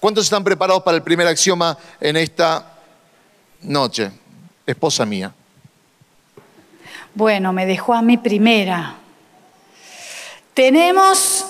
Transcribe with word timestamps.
¿Cuántos 0.00 0.24
están 0.24 0.44
preparados 0.44 0.82
para 0.82 0.96
el 0.96 1.02
primer 1.02 1.26
axioma 1.26 1.76
en 2.00 2.16
esta 2.16 2.74
noche? 3.62 4.10
Esposa 4.66 5.04
mía. 5.04 5.32
Bueno, 7.14 7.52
me 7.52 7.66
dejó 7.66 7.94
a 7.94 8.02
mí 8.02 8.16
primera. 8.18 8.96
Tenemos 10.52 11.46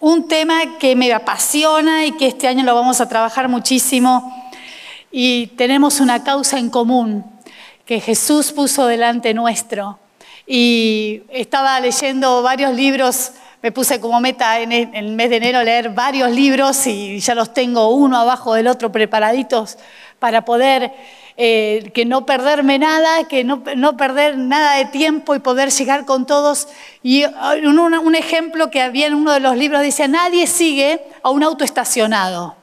un 0.00 0.28
tema 0.28 0.78
que 0.78 0.96
me 0.96 1.12
apasiona 1.12 2.06
y 2.06 2.12
que 2.12 2.28
este 2.28 2.48
año 2.48 2.64
lo 2.64 2.74
vamos 2.74 3.00
a 3.00 3.08
trabajar 3.08 3.48
muchísimo 3.48 4.50
y 5.10 5.48
tenemos 5.48 6.00
una 6.00 6.22
causa 6.22 6.58
en 6.58 6.70
común 6.70 7.24
que 7.84 8.00
Jesús 8.00 8.52
puso 8.52 8.86
delante 8.86 9.34
nuestro. 9.34 9.98
Y 10.46 11.22
estaba 11.28 11.78
leyendo 11.80 12.42
varios 12.42 12.74
libros, 12.74 13.32
me 13.62 13.72
puse 13.72 14.00
como 14.00 14.20
meta 14.20 14.60
en 14.60 14.72
el 14.72 15.12
mes 15.12 15.30
de 15.30 15.36
enero 15.36 15.62
leer 15.62 15.90
varios 15.90 16.30
libros 16.30 16.86
y 16.86 17.20
ya 17.20 17.34
los 17.34 17.52
tengo 17.52 17.90
uno 17.90 18.16
abajo 18.16 18.54
del 18.54 18.68
otro 18.68 18.90
preparaditos 18.90 19.76
para 20.18 20.44
poder 20.44 20.92
eh, 21.36 21.90
que 21.94 22.04
no 22.04 22.26
perderme 22.26 22.78
nada, 22.78 23.26
que 23.28 23.44
no, 23.44 23.62
perder 23.96 24.38
nada 24.38 24.76
de 24.76 24.86
tiempo 24.86 25.34
y 25.34 25.38
poder 25.40 25.70
llegar 25.70 26.04
con 26.04 26.26
todos. 26.26 26.68
Y 27.02 27.24
un, 27.24 27.78
un 27.78 28.14
ejemplo 28.14 28.70
que 28.70 28.80
había 28.80 29.06
en 29.06 29.14
uno 29.14 29.32
de 29.32 29.40
los 29.40 29.56
libros 29.56 29.82
dice, 29.82 30.08
nadie 30.08 30.46
sigue 30.46 31.02
a 31.22 31.30
un 31.30 31.42
auto 31.42 31.64
estacionado. 31.64 32.56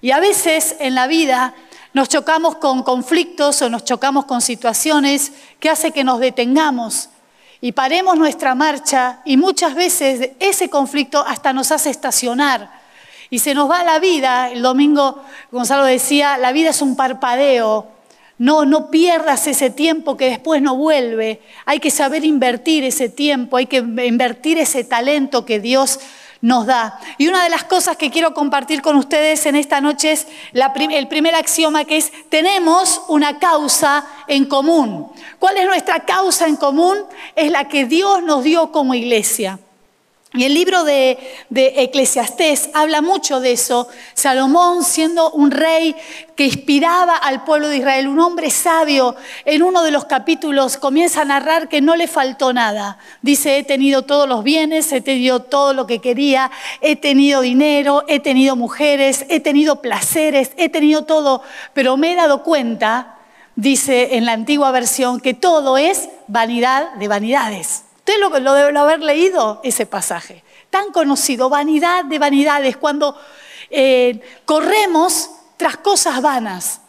Y 0.00 0.10
a 0.10 0.20
veces 0.20 0.76
en 0.80 0.94
la 0.94 1.06
vida 1.06 1.54
nos 1.92 2.08
chocamos 2.08 2.56
con 2.56 2.82
conflictos 2.82 3.62
o 3.62 3.70
nos 3.70 3.84
chocamos 3.84 4.24
con 4.26 4.40
situaciones 4.40 5.32
que 5.60 5.70
hace 5.70 5.92
que 5.92 6.04
nos 6.04 6.18
detengamos 6.18 7.10
y 7.60 7.72
paremos 7.72 8.16
nuestra 8.16 8.54
marcha 8.54 9.20
y 9.24 9.36
muchas 9.36 9.74
veces 9.74 10.30
ese 10.40 10.68
conflicto 10.68 11.24
hasta 11.26 11.52
nos 11.52 11.72
hace 11.72 11.90
estacionar 11.90 12.84
y 13.30 13.40
se 13.40 13.54
nos 13.54 13.70
va 13.70 13.82
la 13.82 13.98
vida, 13.98 14.50
el 14.50 14.62
domingo 14.62 15.22
Gonzalo 15.50 15.84
decía, 15.84 16.38
la 16.38 16.52
vida 16.52 16.70
es 16.70 16.82
un 16.82 16.94
parpadeo. 16.94 17.88
No, 18.36 18.64
no 18.64 18.90
pierdas 18.90 19.46
ese 19.46 19.70
tiempo 19.70 20.16
que 20.16 20.26
después 20.26 20.60
no 20.60 20.76
vuelve. 20.76 21.40
Hay 21.66 21.80
que 21.80 21.90
saber 21.90 22.24
invertir 22.24 22.84
ese 22.84 23.08
tiempo, 23.08 23.56
hay 23.56 23.66
que 23.66 23.78
invertir 23.78 24.58
ese 24.58 24.84
talento 24.84 25.44
que 25.44 25.60
Dios 25.60 26.00
nos 26.44 26.66
da. 26.66 27.00
Y 27.16 27.26
una 27.26 27.42
de 27.42 27.48
las 27.48 27.64
cosas 27.64 27.96
que 27.96 28.10
quiero 28.10 28.34
compartir 28.34 28.82
con 28.82 28.96
ustedes 28.96 29.46
en 29.46 29.56
esta 29.56 29.80
noche 29.80 30.12
es 30.12 30.26
el 30.52 31.08
primer 31.08 31.34
axioma 31.34 31.86
que 31.86 31.96
es, 31.96 32.12
tenemos 32.28 33.00
una 33.08 33.38
causa 33.38 34.06
en 34.28 34.44
común. 34.44 35.10
¿Cuál 35.38 35.56
es 35.56 35.64
nuestra 35.64 36.00
causa 36.00 36.46
en 36.46 36.56
común? 36.56 36.98
Es 37.34 37.50
la 37.50 37.66
que 37.66 37.86
Dios 37.86 38.22
nos 38.22 38.44
dio 38.44 38.70
como 38.72 38.94
iglesia. 38.94 39.58
Y 40.36 40.42
el 40.42 40.52
libro 40.52 40.82
de, 40.82 41.16
Eclesiastés 41.54 42.68
habla 42.74 43.02
mucho 43.02 43.38
de 43.38 43.52
eso. 43.52 43.86
Salomón 44.14 44.82
siendo 44.82 45.30
un 45.30 45.52
rey 45.52 45.94
que 46.34 46.46
inspiraba 46.46 47.14
al 47.14 47.44
pueblo 47.44 47.68
de 47.68 47.76
Israel, 47.76 48.08
un 48.08 48.18
hombre 48.18 48.50
sabio, 48.50 49.14
en 49.44 49.62
uno 49.62 49.84
de 49.84 49.92
los 49.92 50.06
capítulos 50.06 50.76
comienza 50.76 51.22
a 51.22 51.24
narrar 51.24 51.68
que 51.68 51.80
no 51.80 51.94
le 51.94 52.08
faltó 52.08 52.52
nada. 52.52 52.98
Dice, 53.22 53.58
he 53.58 53.62
tenido 53.62 54.02
todos 54.02 54.28
los 54.28 54.42
bienes, 54.42 54.90
he 54.90 55.00
tenido 55.00 55.38
todo 55.38 55.72
lo 55.72 55.86
que 55.86 56.00
quería, 56.00 56.50
he 56.80 56.96
tenido 56.96 57.40
dinero, 57.40 58.02
he 58.08 58.18
tenido 58.18 58.56
mujeres, 58.56 59.26
he 59.28 59.38
tenido 59.38 59.82
placeres, 59.82 60.50
he 60.56 60.68
tenido 60.68 61.04
todo, 61.04 61.42
pero 61.74 61.96
me 61.96 62.10
he 62.10 62.16
dado 62.16 62.42
cuenta, 62.42 63.18
dice 63.54 64.16
en 64.16 64.24
la 64.24 64.32
antigua 64.32 64.72
versión, 64.72 65.20
que 65.20 65.34
todo 65.34 65.78
es 65.78 66.08
vanidad 66.26 66.92
de 66.94 67.06
vanidades. 67.06 67.84
Usted 68.06 68.20
lo, 68.20 68.38
lo 68.38 68.52
debe 68.52 68.78
haber 68.78 69.00
leído 69.00 69.62
ese 69.64 69.86
pasaje. 69.86 70.44
Tan 70.68 70.92
conocido, 70.92 71.48
vanidad 71.48 72.04
de 72.04 72.18
vanidades, 72.18 72.76
cuando 72.76 73.18
eh, 73.70 74.20
corremos 74.44 75.30
tras 75.56 75.78
cosas 75.78 76.20
vanas. 76.20 76.82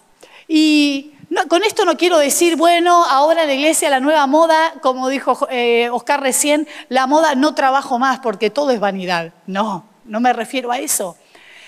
Y 0.46 1.14
con 1.48 1.64
esto 1.64 1.86
no 1.86 1.96
quiero 1.96 2.18
decir, 2.18 2.58
bueno, 2.58 3.06
ahora 3.06 3.44
en 3.44 3.48
la 3.48 3.54
iglesia 3.54 3.90
la 3.90 4.02
nueva 4.02 4.28
moda, 4.28 4.74
como 4.82 5.08
dijo 5.08 5.48
eh, 5.50 5.90
Oscar 5.90 6.20
recién, 6.20 6.68
la 6.90 7.08
moda 7.08 7.34
no 7.36 7.56
trabajo 7.56 7.98
más 7.98 8.20
porque 8.20 8.50
todo 8.50 8.72
es 8.72 8.82
vanidad. 8.82 9.32
No, 9.48 9.86
no 10.04 10.20
me 10.20 10.34
refiero 10.34 10.70
a 10.74 10.80
eso. 10.80 11.16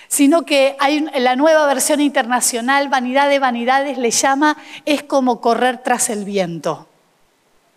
Sino 0.08 0.42
que 0.42 0.76
hay 0.78 1.06
la 1.16 1.36
nueva 1.36 1.64
versión 1.66 2.02
internacional, 2.02 2.90
vanidad 2.90 3.30
de 3.30 3.38
vanidades, 3.38 3.96
le 3.96 4.10
llama, 4.10 4.58
es 4.84 5.02
como 5.04 5.40
correr 5.40 5.82
tras 5.82 6.10
el 6.10 6.26
viento. 6.26 6.87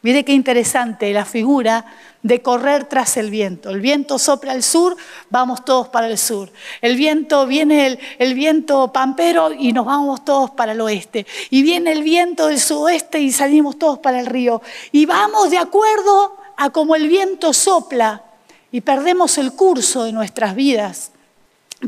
Mire 0.03 0.25
qué 0.25 0.33
interesante 0.33 1.13
la 1.13 1.25
figura 1.25 1.85
de 2.23 2.41
correr 2.41 2.85
tras 2.85 3.17
el 3.17 3.29
viento. 3.29 3.69
El 3.69 3.81
viento 3.81 4.17
sopla 4.17 4.51
al 4.51 4.63
sur, 4.63 4.97
vamos 5.29 5.63
todos 5.63 5.89
para 5.89 6.07
el 6.07 6.17
sur. 6.17 6.51
El 6.81 6.95
viento 6.95 7.45
viene 7.45 7.99
el, 8.17 8.33
viento 8.33 8.91
pampero 8.91 9.53
y 9.53 9.73
nos 9.73 9.85
vamos 9.85 10.25
todos 10.25 10.49
para 10.51 10.71
el 10.71 10.81
oeste. 10.81 11.27
Y 11.51 11.61
viene 11.61 11.91
el 11.91 12.01
viento 12.01 12.47
del 12.47 12.59
sudoeste 12.59 13.19
y 13.19 13.31
salimos 13.31 13.77
todos 13.77 13.99
para 13.99 14.19
el 14.19 14.25
río. 14.25 14.61
Y 14.91 15.05
vamos 15.05 15.51
de 15.51 15.59
acuerdo 15.59 16.35
a 16.57 16.71
cómo 16.71 16.95
el 16.95 17.07
viento 17.07 17.53
sopla 17.53 18.23
y 18.71 18.81
perdemos 18.81 19.37
el 19.37 19.53
curso 19.53 20.05
de 20.05 20.13
nuestras 20.13 20.55
vidas. 20.55 21.11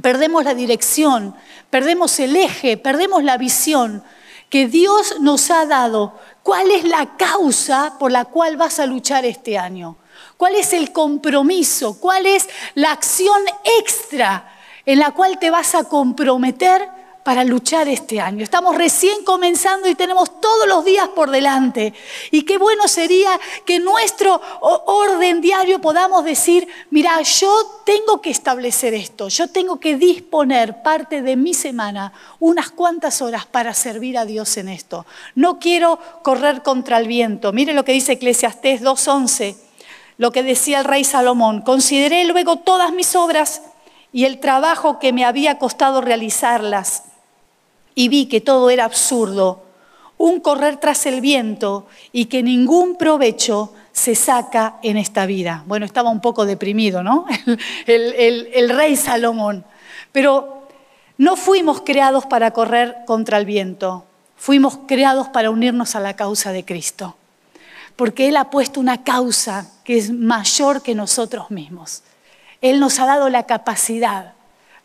Perdemos 0.03 0.43
la 0.43 0.53
dirección, 0.53 1.35
perdemos 1.71 2.19
el 2.19 2.35
eje, 2.35 2.77
perdemos 2.77 3.23
la 3.23 3.37
visión 3.37 4.03
que 4.53 4.67
Dios 4.67 5.19
nos 5.19 5.49
ha 5.49 5.65
dado 5.65 6.13
¿Cuál 6.43 6.71
es 6.71 6.83
la 6.83 7.15
causa 7.15 7.95
por 7.97 8.11
la 8.11 8.25
cual 8.25 8.57
vas 8.57 8.79
a 8.79 8.85
luchar 8.85 9.25
este 9.25 9.57
año? 9.57 9.95
¿Cuál 10.35 10.55
es 10.55 10.73
el 10.73 10.91
compromiso? 10.91 11.99
¿Cuál 11.99 12.25
es 12.25 12.49
la 12.75 12.91
acción 12.91 13.41
extra 13.79 14.53
en 14.85 14.99
la 14.99 15.11
cual 15.11 15.39
te 15.39 15.49
vas 15.49 15.73
a 15.73 15.85
comprometer 15.85 16.89
para 17.23 17.43
luchar 17.43 17.87
este 17.87 18.19
año. 18.19 18.43
Estamos 18.43 18.75
recién 18.75 19.23
comenzando 19.23 19.87
y 19.87 19.95
tenemos 19.95 20.41
todos 20.41 20.67
los 20.67 20.83
días 20.83 21.07
por 21.09 21.31
delante. 21.31 21.93
Y 22.31 22.43
qué 22.43 22.57
bueno 22.57 22.87
sería 22.87 23.39
que 23.65 23.79
nuestro 23.79 24.39
orden 24.61 25.41
diario 25.41 25.79
podamos 25.79 26.25
decir, 26.25 26.67
mira, 26.91 27.21
yo 27.21 27.81
tengo 27.85 28.21
que 28.21 28.29
establecer 28.29 28.93
esto, 28.93 29.29
yo 29.29 29.47
tengo 29.47 29.79
que 29.79 29.95
disponer 29.95 30.83
parte 30.83 31.21
de 31.21 31.35
mi 31.35 31.53
semana, 31.53 32.13
unas 32.39 32.71
cuantas 32.71 33.21
horas 33.21 33.45
para 33.45 33.73
servir 33.73 34.17
a 34.17 34.25
Dios 34.25 34.57
en 34.57 34.67
esto. 34.67 35.05
No 35.35 35.59
quiero 35.59 35.99
correr 36.23 36.61
contra 36.61 36.97
el 36.97 37.07
viento. 37.07 37.53
Mire 37.53 37.73
lo 37.73 37.85
que 37.85 37.93
dice 37.93 38.13
Eclesiastés 38.13 38.81
2.11, 38.81 39.55
lo 40.17 40.31
que 40.31 40.43
decía 40.43 40.79
el 40.79 40.85
rey 40.85 41.03
Salomón. 41.05 41.61
Consideré 41.61 42.25
luego 42.25 42.57
todas 42.57 42.91
mis 42.91 43.15
obras 43.15 43.61
y 44.11 44.25
el 44.25 44.39
trabajo 44.39 44.99
que 44.99 45.13
me 45.13 45.25
había 45.25 45.57
costado 45.57 46.01
realizarlas 46.01 47.03
y 47.95 48.07
vi 48.09 48.27
que 48.27 48.41
todo 48.41 48.69
era 48.69 48.85
absurdo, 48.85 49.63
un 50.17 50.39
correr 50.39 50.77
tras 50.77 51.05
el 51.05 51.21
viento 51.21 51.87
y 52.11 52.25
que 52.25 52.43
ningún 52.43 52.95
provecho 52.95 53.73
se 53.91 54.15
saca 54.15 54.77
en 54.81 54.97
esta 54.97 55.25
vida. 55.25 55.63
Bueno, 55.67 55.85
estaba 55.85 56.09
un 56.09 56.21
poco 56.21 56.45
deprimido, 56.45 57.03
¿no? 57.03 57.25
El, 57.85 58.69
rey 58.69 58.95
Salomón. 58.95 59.65
Pero 60.11 60.67
no 61.17 61.35
fuimos 61.35 61.81
creados 61.81 62.25
para 62.25 62.51
correr 62.51 62.97
contra 63.05 63.37
el 63.37 63.45
viento, 63.45 64.05
fuimos 64.35 64.79
creados 64.87 65.27
para 65.29 65.51
unirnos 65.51 65.95
a 65.95 65.99
la 65.99 66.15
causa 66.15 66.51
de 66.51 66.65
Cristo. 66.65 67.15
Porque 67.95 68.27
Él 68.27 68.37
ha 68.37 68.49
puesto 68.49 68.79
una 68.79 69.03
causa 69.03 69.69
que 69.83 69.97
es 69.97 70.11
mayor 70.11 70.81
que 70.81 70.95
nosotros 70.95 71.51
mismos. 71.51 72.01
Él 72.61 72.79
nos 72.79 72.99
ha 72.99 73.05
dado 73.05 73.29
la 73.29 73.43
capacidad 73.43 74.33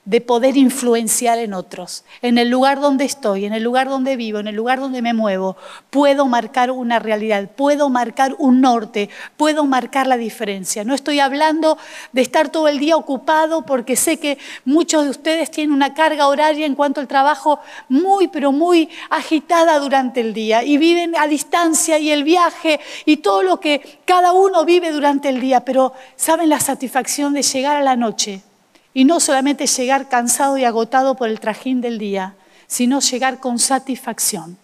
de 0.08 0.22
poder 0.22 0.56
influenciar 0.56 1.38
en 1.38 1.52
otros. 1.52 2.02
En 2.22 2.38
el 2.38 2.48
lugar 2.48 2.80
donde 2.80 3.04
estoy, 3.04 3.44
en 3.44 3.52
el 3.52 3.62
lugar 3.62 3.90
donde 3.90 4.16
vivo, 4.16 4.38
en 4.38 4.46
el 4.46 4.54
lugar 4.54 4.80
donde 4.80 5.02
me 5.02 5.12
muevo, 5.12 5.58
puedo 5.90 6.24
marcar 6.24 6.70
una 6.70 6.98
realidad, 6.98 7.50
puedo 7.54 7.90
marcar 7.90 8.34
un 8.38 8.62
norte, 8.62 9.10
puedo 9.36 9.66
marcar 9.66 10.06
la 10.06 10.16
diferencia. 10.16 10.82
No 10.82 10.94
estoy 10.94 11.20
hablando 11.20 11.76
de 12.12 12.22
estar 12.22 12.48
todo 12.48 12.68
el 12.68 12.78
día 12.78 12.96
ocupado 12.96 13.66
porque 13.66 13.96
sé 13.96 14.18
que 14.18 14.38
muchos 14.64 15.04
de 15.04 15.10
ustedes 15.10 15.50
tienen 15.50 15.74
una 15.74 15.92
carga 15.92 16.28
horaria 16.28 16.64
en 16.64 16.74
cuanto 16.74 17.02
al 17.02 17.06
trabajo 17.06 17.60
muy, 17.90 18.28
pero 18.28 18.50
muy 18.50 18.88
agitada 19.10 19.78
durante 19.78 20.22
el 20.22 20.32
día 20.32 20.64
y 20.64 20.78
viven 20.78 21.16
a 21.18 21.26
distancia 21.26 21.98
y 21.98 22.10
el 22.10 22.24
viaje 22.24 22.80
y 23.04 23.18
todo 23.18 23.42
lo 23.42 23.60
que 23.60 24.00
cada 24.06 24.32
uno 24.32 24.64
vive 24.64 24.90
durante 24.90 25.28
el 25.28 25.38
día, 25.38 25.66
pero 25.66 25.92
saben 26.16 26.48
la 26.48 26.60
satisfacción 26.60 27.34
de 27.34 27.42
llegar 27.42 27.76
a 27.76 27.82
la 27.82 27.94
noche 27.94 28.47
y 28.94 29.04
no 29.04 29.20
solamente 29.20 29.66
llegar 29.66 30.08
cansado 30.08 30.58
y 30.58 30.64
agotado 30.64 31.14
por 31.14 31.28
el 31.28 31.40
trajín 31.40 31.80
del 31.80 31.98
día, 31.98 32.34
sino 32.66 33.00
llegar 33.00 33.40
con 33.40 33.58
satisfacción, 33.58 34.58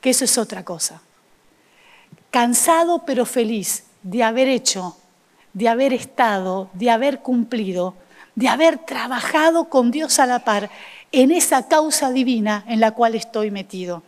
que 0.00 0.10
eso 0.10 0.24
es 0.24 0.38
otra 0.38 0.64
cosa. 0.64 1.00
Cansado 2.30 3.04
pero 3.06 3.24
feliz 3.24 3.84
de 4.02 4.22
haber 4.22 4.48
hecho, 4.48 4.96
de 5.52 5.68
haber 5.68 5.92
estado, 5.92 6.70
de 6.74 6.90
haber 6.90 7.20
cumplido, 7.20 7.94
de 8.34 8.48
haber 8.48 8.78
trabajado 8.78 9.68
con 9.70 9.90
Dios 9.90 10.18
a 10.18 10.26
la 10.26 10.40
par 10.40 10.70
en 11.12 11.30
esa 11.30 11.66
causa 11.68 12.12
divina 12.12 12.64
en 12.68 12.80
la 12.80 12.90
cual 12.90 13.14
estoy 13.14 13.50
metido. 13.50 14.02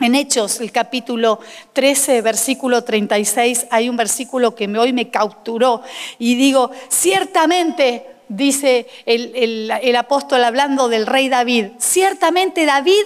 En 0.00 0.16
Hechos, 0.16 0.60
el 0.60 0.72
capítulo 0.72 1.38
13, 1.72 2.20
versículo 2.20 2.82
36, 2.82 3.68
hay 3.70 3.88
un 3.88 3.96
versículo 3.96 4.56
que 4.56 4.66
hoy 4.76 4.92
me 4.92 5.08
capturó 5.08 5.82
y 6.18 6.34
digo, 6.34 6.72
ciertamente 6.88 8.13
dice 8.28 8.86
el, 9.06 9.96
apóstol 9.96 10.44
hablando 10.44 10.88
del 10.88 11.06
rey 11.06 11.28
David, 11.28 11.68
ciertamente 11.78 12.66
David, 12.66 13.04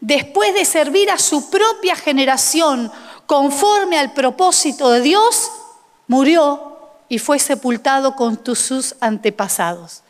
después 0.00 0.54
de 0.54 0.64
servir 0.64 1.10
a 1.10 1.18
su 1.18 1.50
propia 1.50 1.96
generación 1.96 2.90
conforme 3.26 3.98
al 3.98 4.12
propósito 4.12 4.90
de 4.90 5.00
Dios, 5.00 5.50
murió 6.06 6.78
y 7.08 7.18
fue 7.18 7.38
sepultado 7.38 8.16
con 8.16 8.40
sus 8.54 8.94
antepasados. 9.00 10.02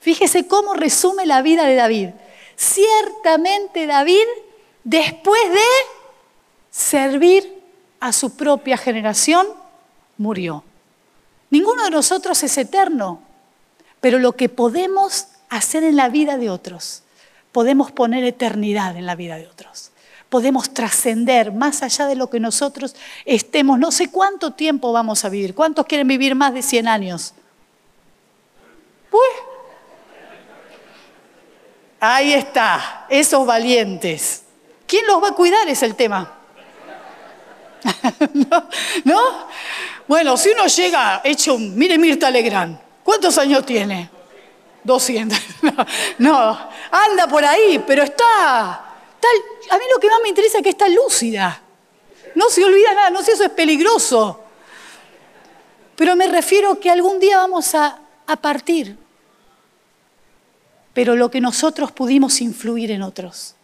Fíjese 0.00 0.46
cómo 0.46 0.74
resume 0.74 1.26
la 1.26 1.42
vida 1.42 1.64
de 1.64 1.74
David. 1.74 2.10
Ciertamente 2.56 3.86
David, 3.86 4.26
después 4.84 5.42
de 5.50 5.60
servir 6.70 7.62
a 8.00 8.12
su 8.12 8.36
propia 8.36 8.76
generación, 8.76 9.46
murió. 10.16 10.62
Ninguno 11.50 11.84
de 11.84 11.90
nosotros 11.90 12.42
es 12.42 12.56
eterno, 12.58 13.22
pero 14.06 14.20
lo 14.20 14.36
que 14.36 14.48
podemos 14.48 15.26
hacer 15.48 15.82
en 15.82 15.96
la 15.96 16.08
vida 16.08 16.38
de 16.38 16.48
otros, 16.48 17.02
podemos 17.50 17.90
poner 17.90 18.22
eternidad 18.22 18.96
en 18.96 19.04
la 19.04 19.16
vida 19.16 19.36
de 19.36 19.48
otros. 19.48 19.90
Podemos 20.28 20.72
trascender 20.72 21.50
más 21.50 21.82
allá 21.82 22.06
de 22.06 22.14
lo 22.14 22.30
que 22.30 22.38
nosotros 22.38 22.94
estemos. 23.24 23.80
No 23.80 23.90
sé 23.90 24.08
cuánto 24.08 24.52
tiempo 24.52 24.92
vamos 24.92 25.24
a 25.24 25.28
vivir. 25.28 25.56
¿Cuántos 25.56 25.86
quieren 25.86 26.06
vivir 26.06 26.36
más 26.36 26.54
de 26.54 26.62
100 26.62 26.86
años? 26.86 27.34
Pues 29.10 29.28
Ahí 31.98 32.32
está, 32.32 33.06
esos 33.08 33.44
valientes. 33.44 34.44
¿Quién 34.86 35.04
los 35.08 35.20
va 35.20 35.30
a 35.30 35.32
cuidar? 35.32 35.68
Es 35.68 35.82
el 35.82 35.96
tema. 35.96 36.32
¿No? 39.02 39.48
Bueno, 40.06 40.36
si 40.36 40.50
uno 40.50 40.68
llega 40.68 41.22
hecho, 41.24 41.58
mire 41.58 41.98
Mirta 41.98 42.30
Legrand, 42.30 42.85
¿cuántos 43.06 43.38
años 43.38 43.64
tiene? 43.64 44.10
200. 44.84 45.38
No, 46.18 46.58
anda 46.90 47.26
por 47.26 47.44
ahí, 47.44 47.82
pero 47.86 48.02
está, 48.02 48.94
está, 49.14 49.74
A 49.74 49.78
mí 49.78 49.84
lo 49.92 49.98
que 49.98 50.08
más 50.08 50.20
me 50.22 50.28
interesa 50.28 50.58
es 50.58 50.62
que 50.62 50.70
está 50.70 50.88
lúcida. 50.88 51.62
No 52.34 52.50
se 52.50 52.62
olvida 52.62 52.92
nada, 52.92 53.08
no 53.10 53.22
sé, 53.22 53.32
eso 53.32 53.44
es 53.44 53.50
peligroso. 53.50 54.40
Pero 55.96 56.14
me 56.14 56.26
refiero 56.26 56.78
que 56.78 56.90
algún 56.90 57.18
día 57.18 57.38
vamos 57.38 57.74
a 57.74 57.98
partir 58.42 58.98
pero 60.96 61.14
lo 61.14 61.30
que 61.30 61.42
nosotros 61.42 61.92
pudimos 61.92 62.40
influir 62.40 62.90
en 62.90 63.02
otros, 63.02 63.54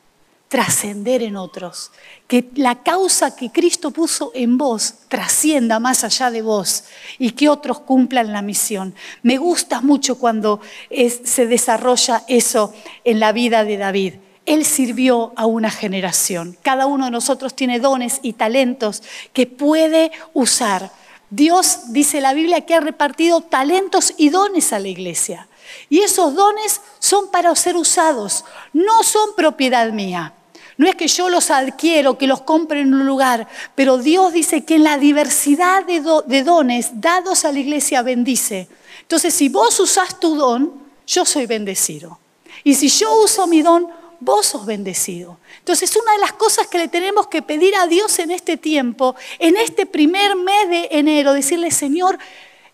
trascender 0.52 1.22
en 1.22 1.37
otros, 1.37 1.93
que 2.28 2.50
la 2.56 2.82
causa 2.82 3.34
que 3.34 3.50
Cristo 3.50 3.90
puso 3.90 4.32
en 4.34 4.58
vos 4.58 4.96
trascienda 5.08 5.81
más 5.81 6.04
allá 6.04 6.31
de 6.31 6.43
vos 6.43 6.84
y 7.19 7.31
que 7.31 7.49
otros 7.49 7.81
cumplan 7.81 8.32
la 8.32 8.43
misión. 8.43 8.94
Me 9.22 9.38
gusta 9.38 9.81
mucho 9.81 10.19
cuando 10.19 10.60
se 10.90 11.46
desarrolla 11.46 12.25
eso 12.28 12.75
en 13.02 13.19
la 13.19 13.32
vida 13.32 13.64
de 13.64 13.78
David. 13.78 14.14
Él 14.44 14.66
sirvió 14.66 15.32
a 15.37 15.46
una 15.46 15.70
generación. 15.70 16.58
Cada 16.60 16.84
uno 16.84 17.06
de 17.06 17.12
nosotros 17.12 17.56
tiene 17.56 17.81
dones 17.81 18.19
y 18.20 18.34
talentos 18.34 19.02
que 19.32 19.46
puede 19.46 20.12
usar. 20.34 20.93
Dios, 21.31 21.94
dice 21.94 22.20
la 22.20 22.34
Biblia, 22.34 22.60
que 22.66 22.75
ha 22.75 22.81
repartido 22.81 23.40
talentos 23.40 24.12
y 24.19 24.28
dones 24.28 24.75
a 24.75 24.81
la 24.81 24.88
iglesia. 24.88 25.48
Y 25.88 26.00
esos 26.00 26.34
dones 26.34 26.82
son 26.98 27.31
para 27.31 27.56
ser 27.56 27.75
usados, 27.76 28.44
no 28.75 29.02
son 29.02 29.34
propiedad 29.34 29.90
mía. 29.93 30.34
No 30.78 30.88
es 30.88 30.94
que 30.94 31.08
yo 31.08 31.28
los 31.28 31.50
adquiero, 31.50 32.19
que 32.19 32.26
los 32.26 32.42
compre 32.42 32.80
en 32.80 32.94
un 32.94 33.06
lugar, 33.06 33.46
pero 33.74 33.98
Dios 33.98 34.32
dice 34.32 34.64
que 34.64 34.76
en 34.76 34.84
la 34.84 34.98
diversidad 34.98 35.84
de, 35.84 36.42
dones 36.42 37.00
dados 37.00 37.44
a 37.44 37.52
la 37.52 37.58
iglesia 37.58 38.02
bendice. 38.02 38.69
Entonces, 39.02 39.34
si 39.34 39.48
vos 39.48 39.78
usás 39.80 40.19
tu 40.19 40.36
don, 40.36 40.72
yo 41.06 41.24
soy 41.24 41.46
bendecido. 41.46 42.19
Y 42.64 42.74
si 42.74 42.88
yo 42.88 43.22
uso 43.22 43.46
mi 43.46 43.62
don, 43.62 43.88
vos 44.20 44.46
sos 44.46 44.64
bendecido. 44.64 45.38
Entonces, 45.58 45.94
una 45.96 46.12
de 46.12 46.19
las 46.19 46.32
cosas 46.32 46.66
que 46.69 46.78
le 46.78 46.88
tenemos 46.88 47.26
que 47.26 47.42
pedir 47.42 47.74
a 47.76 47.86
Dios 47.86 48.19
en 48.19 48.30
este 48.30 48.56
tiempo, 48.56 49.14
en 49.38 49.56
este 49.56 49.84
primer 49.84 50.36
mes 50.36 50.69
de 50.69 50.88
enero, 50.92 51.32
decirle, 51.32 51.70
Señor, 51.70 52.19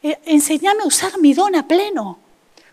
eh, 0.02 0.18
enséñame 0.26 0.82
a 0.82 0.86
usar 0.86 1.18
mi 1.18 1.34
don 1.34 1.56
a 1.56 1.66
pleno. 1.66 2.27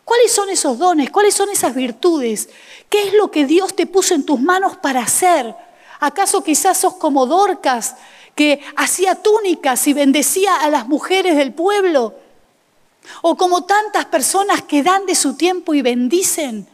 ¿Cuáles 0.05 0.31
son 0.31 0.49
esos 0.49 0.77
dones? 0.77 1.09
¿Cuáles 1.09 1.33
son 1.33 1.49
esas 1.49 1.73
virtudes? 1.73 2.47
¿Qué 2.89 3.07
es 3.07 3.13
lo 3.15 3.31
que 3.31 3.45
Dios 3.45 3.75
te 3.75 3.87
puso 3.87 4.13
en 4.13 4.23
tus 4.23 4.39
manos 4.39 4.77
para 4.77 5.01
hacer? 5.01 5.55
¿Acaso 5.99 6.43
quizás 6.43 6.77
sos 6.77 6.93
como 6.93 7.25
Dorcas, 7.25 7.95
que 8.35 8.61
hacía 8.75 9.15
túnicas 9.15 9.87
y 9.87 9.93
bendecía 9.93 10.57
a 10.57 10.69
las 10.69 10.87
mujeres 10.87 11.35
del 11.35 11.53
pueblo? 11.53 12.13
¿O 13.23 13.35
como 13.35 13.65
tantas 13.65 14.05
personas 14.05 14.61
que 14.61 14.83
dan 14.83 15.07
de 15.07 15.15
su 15.15 15.35
tiempo 15.35 15.73
y 15.73 15.81
bendicen? 15.81 16.67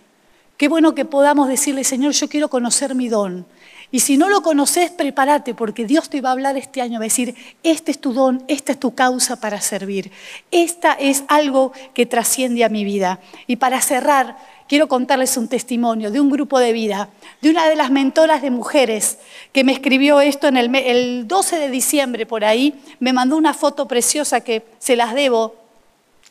Qué 0.57 0.67
bueno 0.67 0.93
que 0.93 1.05
podamos 1.05 1.47
decirle, 1.47 1.85
Señor, 1.85 2.11
yo 2.11 2.27
quiero 2.27 2.49
conocer 2.49 2.95
mi 2.95 3.07
don. 3.07 3.45
Y 3.93 3.99
si 3.99 4.17
no 4.17 4.29
lo 4.29 4.41
conoces, 4.41 4.89
prepárate, 4.89 5.53
porque 5.53 5.85
Dios 5.85 6.09
te 6.09 6.21
va 6.21 6.29
a 6.29 6.31
hablar 6.31 6.55
este 6.55 6.81
año, 6.81 6.99
va 6.99 7.03
a 7.03 7.11
decir, 7.11 7.35
este 7.61 7.91
es 7.91 7.99
tu 7.99 8.13
don, 8.13 8.41
esta 8.47 8.71
es 8.71 8.79
tu 8.79 8.95
causa 8.95 9.41
para 9.41 9.59
servir. 9.59 10.11
Esta 10.49 10.93
es 10.93 11.25
algo 11.27 11.73
que 11.93 12.05
trasciende 12.05 12.63
a 12.63 12.69
mi 12.69 12.85
vida. 12.85 13.19
Y 13.47 13.57
para 13.57 13.81
cerrar, 13.81 14.37
quiero 14.69 14.87
contarles 14.87 15.35
un 15.35 15.49
testimonio 15.49 16.09
de 16.09 16.21
un 16.21 16.29
grupo 16.29 16.57
de 16.57 16.71
vida, 16.71 17.09
de 17.41 17.49
una 17.49 17.67
de 17.67 17.75
las 17.75 17.91
mentoras 17.91 18.41
de 18.41 18.49
mujeres 18.49 19.17
que 19.51 19.65
me 19.65 19.73
escribió 19.73 20.21
esto 20.21 20.47
en 20.47 20.55
el, 20.55 20.73
el 20.73 21.27
12 21.27 21.59
de 21.59 21.69
diciembre 21.69 22.25
por 22.25 22.45
ahí, 22.45 22.81
me 23.01 23.11
mandó 23.11 23.35
una 23.35 23.53
foto 23.53 23.89
preciosa 23.89 24.39
que 24.39 24.65
se 24.79 24.95
las 24.95 25.13
debo. 25.13 25.55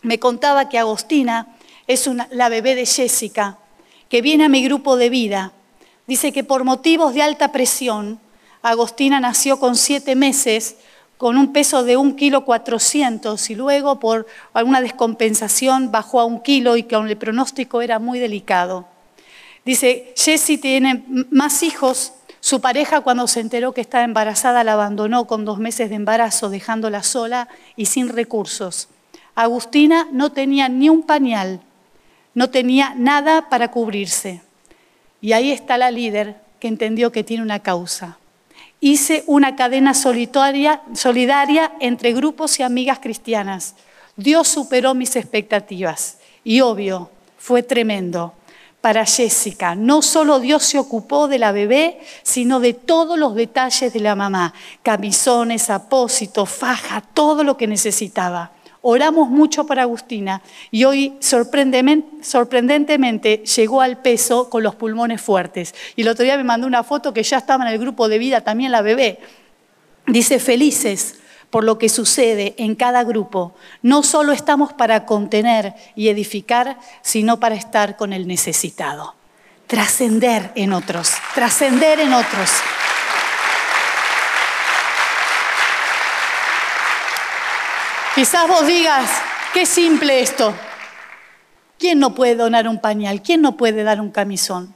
Me 0.00 0.18
contaba 0.18 0.70
que 0.70 0.78
Agostina 0.78 1.54
es 1.86 2.08
la 2.30 2.48
bebé 2.48 2.74
de 2.74 2.86
Jessica, 2.86 3.58
que 4.08 4.22
viene 4.22 4.44
a 4.44 4.48
mi 4.48 4.64
grupo 4.64 4.96
de 4.96 5.10
vida 5.10 5.52
Dice 6.10 6.32
que 6.32 6.42
por 6.42 6.64
motivos 6.64 7.14
de 7.14 7.22
alta 7.22 7.52
presión, 7.52 8.18
Agostina 8.62 9.20
nació 9.20 9.60
con 9.60 9.76
siete 9.76 10.16
meses, 10.16 10.74
con 11.16 11.38
un 11.38 11.52
peso 11.52 11.84
de 11.84 11.96
un 11.96 12.16
kilo 12.16 12.44
cuatrocientos 12.44 13.48
y 13.48 13.54
luego 13.54 14.00
por 14.00 14.26
alguna 14.52 14.80
descompensación 14.80 15.92
bajó 15.92 16.18
a 16.18 16.24
un 16.24 16.42
kilo 16.42 16.76
y 16.76 16.82
que 16.82 16.96
el 16.96 17.16
pronóstico 17.16 17.80
era 17.80 18.00
muy 18.00 18.18
delicado. 18.18 18.88
Dice, 19.64 20.12
Jessie 20.16 20.58
tiene 20.58 21.04
más 21.30 21.62
hijos. 21.62 22.12
Su 22.40 22.60
pareja 22.60 23.02
cuando 23.02 23.28
se 23.28 23.38
enteró 23.38 23.72
que 23.72 23.80
estaba 23.80 24.02
embarazada 24.02 24.64
la 24.64 24.72
abandonó 24.72 25.28
con 25.28 25.44
dos 25.44 25.60
meses 25.60 25.90
de 25.90 25.94
embarazo, 25.94 26.50
dejándola 26.50 27.04
sola 27.04 27.46
y 27.76 27.86
sin 27.86 28.08
recursos. 28.08 28.88
Agustina 29.36 30.08
no 30.10 30.32
tenía 30.32 30.68
ni 30.68 30.88
un 30.88 31.04
pañal, 31.04 31.60
no 32.34 32.50
tenía 32.50 32.94
nada 32.96 33.48
para 33.48 33.70
cubrirse. 33.70 34.42
Y 35.20 35.32
ahí 35.32 35.52
está 35.52 35.76
la 35.78 35.90
líder 35.90 36.36
que 36.58 36.68
entendió 36.68 37.12
que 37.12 37.24
tiene 37.24 37.42
una 37.42 37.60
causa. 37.60 38.18
Hice 38.80 39.24
una 39.26 39.56
cadena 39.56 39.92
solidaria, 39.92 41.72
entre 41.80 42.12
grupos 42.12 42.58
y 42.58 42.62
amigas 42.62 42.98
cristianas. 42.98 43.74
Dios 44.16 44.48
superó 44.48 44.94
mis 44.94 45.16
expectativas 45.16 46.18
y 46.44 46.60
obvio, 46.60 47.10
fue 47.38 47.62
tremendo. 47.62 48.34
Para 48.80 49.04
Jessica, 49.04 49.74
no 49.74 50.00
solo 50.00 50.40
Dios 50.40 50.62
se 50.62 50.78
ocupó 50.78 51.28
de 51.28 51.38
la 51.38 51.52
bebé, 51.52 52.00
sino 52.22 52.60
de 52.60 52.72
todos 52.72 53.18
los 53.18 53.34
detalles 53.34 53.92
de 53.92 54.00
la 54.00 54.14
mamá, 54.14 54.54
camisones, 54.82 55.68
apósitos, 55.68 56.48
faja, 56.48 57.02
todo 57.02 57.44
lo 57.44 57.58
que 57.58 57.66
necesitaba. 57.66 58.52
Oramos 58.82 59.28
mucho 59.28 59.66
para 59.66 59.82
Agustina 59.82 60.40
y 60.70 60.84
hoy 60.84 61.14
sorprendentemente 61.20 63.38
llegó 63.38 63.82
al 63.82 63.98
peso 63.98 64.48
con 64.48 64.62
los 64.62 64.74
pulmones 64.74 65.20
fuertes. 65.20 65.74
Y 65.96 66.02
el 66.02 66.08
otro 66.08 66.24
día 66.24 66.38
me 66.38 66.44
mandó 66.44 66.66
una 66.66 66.82
foto 66.82 67.12
que 67.12 67.22
ya 67.22 67.38
estaba 67.38 67.66
en 67.66 67.72
el 67.72 67.78
grupo 67.78 68.08
de 68.08 68.18
vida 68.18 68.40
también 68.40 68.72
la 68.72 68.80
bebé. 68.80 69.18
Dice, 70.06 70.38
felices 70.38 71.20
por 71.50 71.64
lo 71.64 71.78
que 71.78 71.88
sucede 71.88 72.54
en 72.58 72.74
cada 72.74 73.04
grupo. 73.04 73.54
No 73.82 74.02
solo 74.02 74.32
estamos 74.32 74.72
para 74.72 75.04
contener 75.04 75.74
y 75.94 76.08
edificar, 76.08 76.78
sino 77.02 77.40
para 77.40 77.56
estar 77.56 77.96
con 77.96 78.12
el 78.12 78.26
necesitado. 78.26 79.14
Trascender 79.66 80.52
en 80.54 80.72
otros, 80.72 81.12
trascender 81.34 82.00
en 82.00 82.12
otros. 82.12 82.50
Quizás 88.20 88.46
vos 88.48 88.66
digas, 88.66 89.10
qué 89.54 89.64
simple 89.64 90.20
esto. 90.20 90.52
¿Quién 91.78 91.98
no 91.98 92.14
puede 92.14 92.34
donar 92.34 92.68
un 92.68 92.78
pañal? 92.78 93.22
¿Quién 93.22 93.40
no 93.40 93.56
puede 93.56 93.82
dar 93.82 93.98
un 93.98 94.10
camisón? 94.10 94.74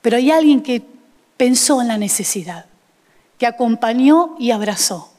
Pero 0.00 0.16
hay 0.16 0.30
alguien 0.30 0.62
que 0.62 0.82
pensó 1.36 1.82
en 1.82 1.88
la 1.88 1.98
necesidad, 1.98 2.64
que 3.36 3.46
acompañó 3.46 4.34
y 4.38 4.50
abrazó 4.50 5.12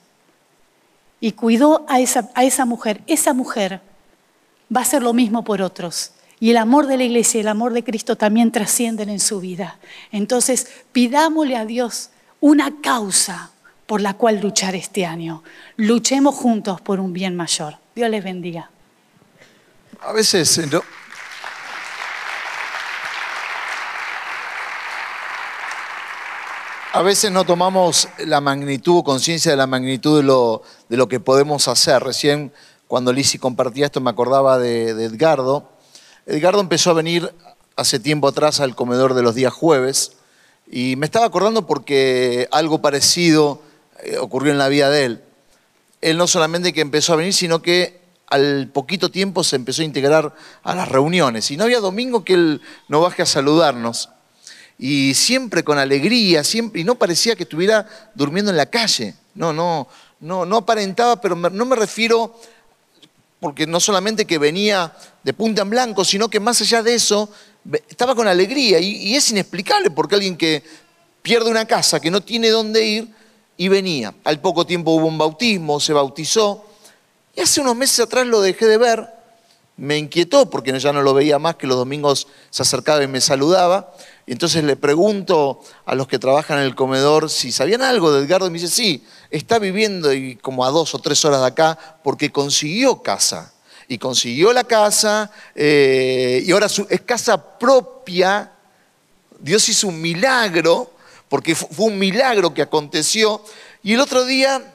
y 1.19 1.33
cuidó 1.33 1.85
a 1.87 1.99
esa, 1.99 2.65
mujer. 2.65 3.03
Esa 3.05 3.35
mujer 3.35 3.79
va 4.75 4.79
a 4.79 4.83
hacer 4.83 5.03
lo 5.03 5.13
mismo 5.13 5.43
por 5.43 5.61
otros. 5.61 6.13
Y 6.39 6.49
el 6.49 6.57
amor 6.57 6.87
de 6.87 6.97
la 6.97 7.03
iglesia 7.03 7.37
y 7.37 7.41
el 7.41 7.47
amor 7.47 7.73
de 7.73 7.83
Cristo 7.83 8.15
también 8.15 8.51
trascienden 8.51 9.09
en 9.09 9.19
su 9.19 9.39
vida. 9.39 9.77
Entonces, 10.11 10.65
pidámosle 10.91 11.57
a 11.57 11.65
Dios 11.67 12.09
una 12.39 12.81
causa 12.81 13.51
por 13.85 14.01
la 14.01 14.15
cual 14.15 14.39
luchar 14.39 14.75
este 14.75 15.05
año. 15.05 15.43
Luchemos 15.77 16.35
juntos 16.35 16.81
por 16.81 16.99
un 16.99 17.13
bien 17.13 17.35
mayor. 17.35 17.77
Dios 17.95 18.09
les 18.09 18.23
bendiga. 18.23 18.69
A 20.01 20.11
veces 20.11 20.57
eh, 20.57 20.67
no. 20.71 20.81
A 26.93 27.01
veces 27.01 27.29
no 27.29 27.43
tomamos 27.43 28.07
la 28.19 28.39
magnitud, 28.39 29.03
conciencia 29.03 29.51
de 29.51 29.57
la 29.57 29.67
magnitud 29.67 30.17
de 30.17 30.23
lo, 30.23 30.63
de 30.87 30.95
lo, 30.95 31.09
que 31.09 31.19
podemos 31.19 31.67
hacer. 31.67 32.01
Recién 32.01 32.53
cuando 32.87 33.11
Lisi 33.11 33.37
compartía 33.37 33.87
esto 33.87 33.99
me 33.99 34.09
acordaba 34.09 34.57
de 34.57 34.91
Edgardo. 34.91 35.69
Edgardo 36.25 36.61
empezó 36.61 36.91
a 36.91 36.93
venir 36.93 37.33
hace 37.75 37.99
tiempo 37.99 38.29
atrás 38.29 38.61
al 38.61 38.75
comedor 38.75 39.13
de 39.13 39.21
los 39.21 39.35
días 39.35 39.53
jueves 39.53 40.13
y 40.71 40.95
me 40.95 41.05
estaba 41.05 41.25
acordando 41.25 41.67
porque 41.67 42.47
algo 42.51 42.81
parecido 42.81 43.61
ocurrió 44.19 44.51
en 44.51 44.57
la 44.57 44.67
vida 44.67 44.89
de 44.89 45.05
él. 45.05 45.23
Él 46.01 46.17
no 46.17 46.27
solamente 46.27 46.73
que 46.73 46.81
empezó 46.81 47.13
a 47.13 47.17
venir, 47.17 47.33
sino 47.33 47.61
que 47.61 48.01
al 48.27 48.69
poquito 48.73 49.09
tiempo 49.11 49.43
se 49.43 49.55
empezó 49.55 49.81
a 49.81 49.85
integrar 49.85 50.35
a 50.63 50.75
las 50.75 50.89
reuniones. 50.89 51.49
Y 51.51 51.57
no 51.57 51.63
había 51.63 51.79
domingo 51.79 52.23
que 52.23 52.33
él 52.33 52.61
no 52.87 53.01
baje 53.01 53.21
a 53.21 53.25
saludarnos. 53.25 54.09
Y 54.77 55.13
siempre 55.13 55.63
con 55.63 55.77
alegría, 55.77 56.43
siempre, 56.43 56.81
y 56.81 56.83
no 56.83 56.95
parecía 56.95 57.35
que 57.35 57.43
estuviera 57.43 57.87
durmiendo 58.13 58.51
en 58.51 58.57
la 58.57 58.65
calle. 58.65 59.15
No, 59.33 59.53
no, 59.53 59.87
no, 60.19 60.45
no 60.45 60.57
aparentaba, 60.57 61.21
pero 61.21 61.35
no 61.35 61.65
me 61.65 61.75
refiero 61.75 62.39
porque 63.39 63.67
no 63.67 63.79
solamente 63.79 64.25
que 64.25 64.37
venía 64.37 64.93
de 65.23 65.33
punta 65.33 65.61
en 65.61 65.69
blanco, 65.69 66.03
sino 66.03 66.29
que 66.29 66.39
más 66.39 66.61
allá 66.61 66.81
de 66.81 66.95
eso, 66.95 67.29
estaba 67.87 68.15
con 68.15 68.27
alegría. 68.27 68.79
Y 68.79 69.15
es 69.15 69.29
inexplicable 69.31 69.91
porque 69.91 70.15
alguien 70.15 70.35
que 70.35 70.63
pierde 71.21 71.49
una 71.49 71.65
casa, 71.65 71.99
que 71.99 72.11
no 72.11 72.21
tiene 72.21 72.49
dónde 72.49 72.85
ir, 72.85 73.14
y 73.57 73.67
venía. 73.67 74.13
Al 74.23 74.39
poco 74.39 74.65
tiempo 74.65 74.91
hubo 74.91 75.07
un 75.07 75.17
bautismo, 75.17 75.79
se 75.79 75.93
bautizó. 75.93 76.65
Y 77.35 77.41
hace 77.41 77.61
unos 77.61 77.75
meses 77.75 77.99
atrás 77.99 78.25
lo 78.27 78.41
dejé 78.41 78.65
de 78.65 78.77
ver. 78.77 79.09
Me 79.77 79.97
inquietó 79.97 80.49
porque 80.49 80.77
ya 80.79 80.93
no 80.93 81.01
lo 81.01 81.13
veía 81.13 81.37
más, 81.37 81.55
que 81.55 81.67
los 81.67 81.75
domingos 81.75 82.27
se 82.49 82.61
acercaba 82.61 83.03
y 83.03 83.07
me 83.07 83.19
saludaba. 83.19 83.93
Y 84.25 84.31
entonces 84.31 84.63
le 84.63 84.75
pregunto 84.75 85.61
a 85.85 85.95
los 85.95 86.07
que 86.07 86.17
trabajan 86.17 86.59
en 86.59 86.63
el 86.63 86.75
comedor 86.75 87.29
si 87.29 87.51
sabían 87.51 87.81
algo 87.81 88.11
de 88.11 88.25
Edgardo 88.25 88.47
y 88.47 88.51
me 88.51 88.59
dice, 88.59 88.73
sí, 88.73 89.05
está 89.29 89.59
viviendo 89.59 90.13
y 90.13 90.37
como 90.37 90.65
a 90.65 90.71
dos 90.71 90.95
o 90.95 90.99
tres 90.99 91.23
horas 91.25 91.41
de 91.41 91.47
acá 91.47 91.77
porque 92.03 92.31
consiguió 92.31 93.01
casa. 93.01 93.53
Y 93.87 93.99
consiguió 93.99 94.51
la 94.51 94.63
casa 94.63 95.29
eh, 95.53 96.41
y 96.43 96.51
ahora 96.51 96.67
es 96.89 97.01
casa 97.01 97.59
propia. 97.59 98.51
Dios 99.39 99.69
hizo 99.69 99.89
un 99.89 100.01
milagro 100.01 100.94
porque 101.29 101.55
fue 101.55 101.87
un 101.87 101.99
milagro 101.99 102.53
que 102.53 102.61
aconteció. 102.61 103.43
Y 103.83 103.93
el 103.93 103.99
otro 103.99 104.25
día, 104.25 104.73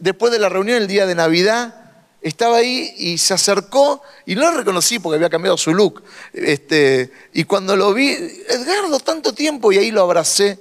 después 0.00 0.32
de 0.32 0.38
la 0.38 0.48
reunión, 0.48 0.78
el 0.78 0.88
día 0.88 1.06
de 1.06 1.14
Navidad, 1.14 1.74
estaba 2.22 2.58
ahí 2.58 2.94
y 2.98 3.18
se 3.18 3.34
acercó 3.34 4.02
y 4.26 4.34
no 4.34 4.42
lo 4.42 4.58
reconocí 4.58 4.98
porque 4.98 5.16
había 5.16 5.30
cambiado 5.30 5.56
su 5.56 5.72
look. 5.72 6.02
Este, 6.32 7.12
y 7.32 7.44
cuando 7.44 7.76
lo 7.76 7.94
vi, 7.94 8.10
Edgardo, 8.10 9.00
tanto 9.00 9.32
tiempo, 9.32 9.72
y 9.72 9.78
ahí 9.78 9.90
lo 9.90 10.02
abracé 10.02 10.58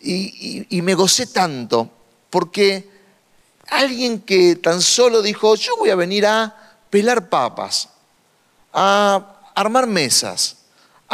y, 0.00 0.66
y 0.68 0.82
me 0.82 0.94
gocé 0.94 1.26
tanto, 1.26 1.90
porque 2.30 2.88
alguien 3.68 4.20
que 4.20 4.56
tan 4.56 4.80
solo 4.82 5.22
dijo, 5.22 5.54
yo 5.54 5.76
voy 5.76 5.90
a 5.90 5.96
venir 5.96 6.26
a 6.26 6.76
pelar 6.90 7.28
papas, 7.28 7.88
a 8.72 9.50
armar 9.54 9.86
mesas, 9.86 10.56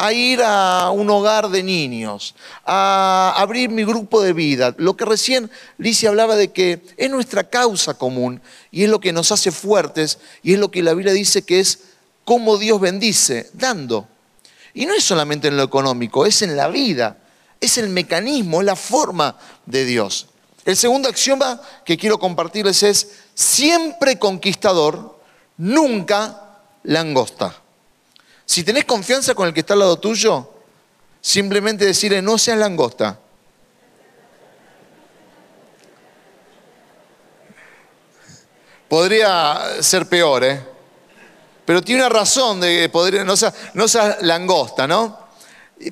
a 0.02 0.14
ir 0.14 0.40
a 0.42 0.90
un 0.90 1.10
hogar 1.10 1.50
de 1.50 1.62
niños, 1.62 2.34
a 2.64 3.34
abrir 3.36 3.68
mi 3.68 3.84
grupo 3.84 4.22
de 4.22 4.32
vida. 4.32 4.74
Lo 4.78 4.96
que 4.96 5.04
recién 5.04 5.50
Licia 5.76 6.08
hablaba 6.08 6.36
de 6.36 6.52
que 6.52 6.80
es 6.96 7.10
nuestra 7.10 7.50
causa 7.50 7.92
común 7.92 8.40
y 8.70 8.84
es 8.84 8.88
lo 8.88 8.98
que 8.98 9.12
nos 9.12 9.30
hace 9.30 9.50
fuertes 9.50 10.18
y 10.42 10.54
es 10.54 10.58
lo 10.58 10.70
que 10.70 10.82
la 10.82 10.94
Biblia 10.94 11.12
dice 11.12 11.42
que 11.42 11.60
es 11.60 11.80
cómo 12.24 12.56
Dios 12.56 12.80
bendice, 12.80 13.50
dando. 13.52 14.08
Y 14.72 14.86
no 14.86 14.94
es 14.94 15.04
solamente 15.04 15.48
en 15.48 15.58
lo 15.58 15.64
económico, 15.64 16.24
es 16.24 16.40
en 16.40 16.56
la 16.56 16.68
vida, 16.68 17.18
es 17.60 17.76
el 17.76 17.90
mecanismo, 17.90 18.60
es 18.60 18.66
la 18.66 18.76
forma 18.76 19.36
de 19.66 19.84
Dios. 19.84 20.28
El 20.64 20.78
segundo 20.78 21.10
axioma 21.10 21.60
que 21.84 21.98
quiero 21.98 22.18
compartirles 22.18 22.82
es 22.84 23.06
siempre 23.34 24.18
conquistador, 24.18 25.20
nunca 25.58 26.56
langosta. 26.84 27.59
Si 28.50 28.64
tenés 28.64 28.84
confianza 28.84 29.32
con 29.32 29.46
el 29.46 29.54
que 29.54 29.60
está 29.60 29.74
al 29.74 29.78
lado 29.78 30.00
tuyo, 30.00 30.50
simplemente 31.20 31.84
decirle 31.84 32.20
no 32.20 32.36
seas 32.36 32.58
langosta. 32.58 33.16
Podría 38.88 39.76
ser 39.78 40.06
peor, 40.06 40.42
¿eh? 40.42 40.60
Pero 41.64 41.80
tiene 41.80 42.00
una 42.00 42.08
razón 42.08 42.58
de 42.60 42.76
que 42.76 42.88
podría, 42.88 43.22
no 43.22 43.36
seas, 43.36 43.54
langosta, 44.22 44.88
¿no? 44.88 45.16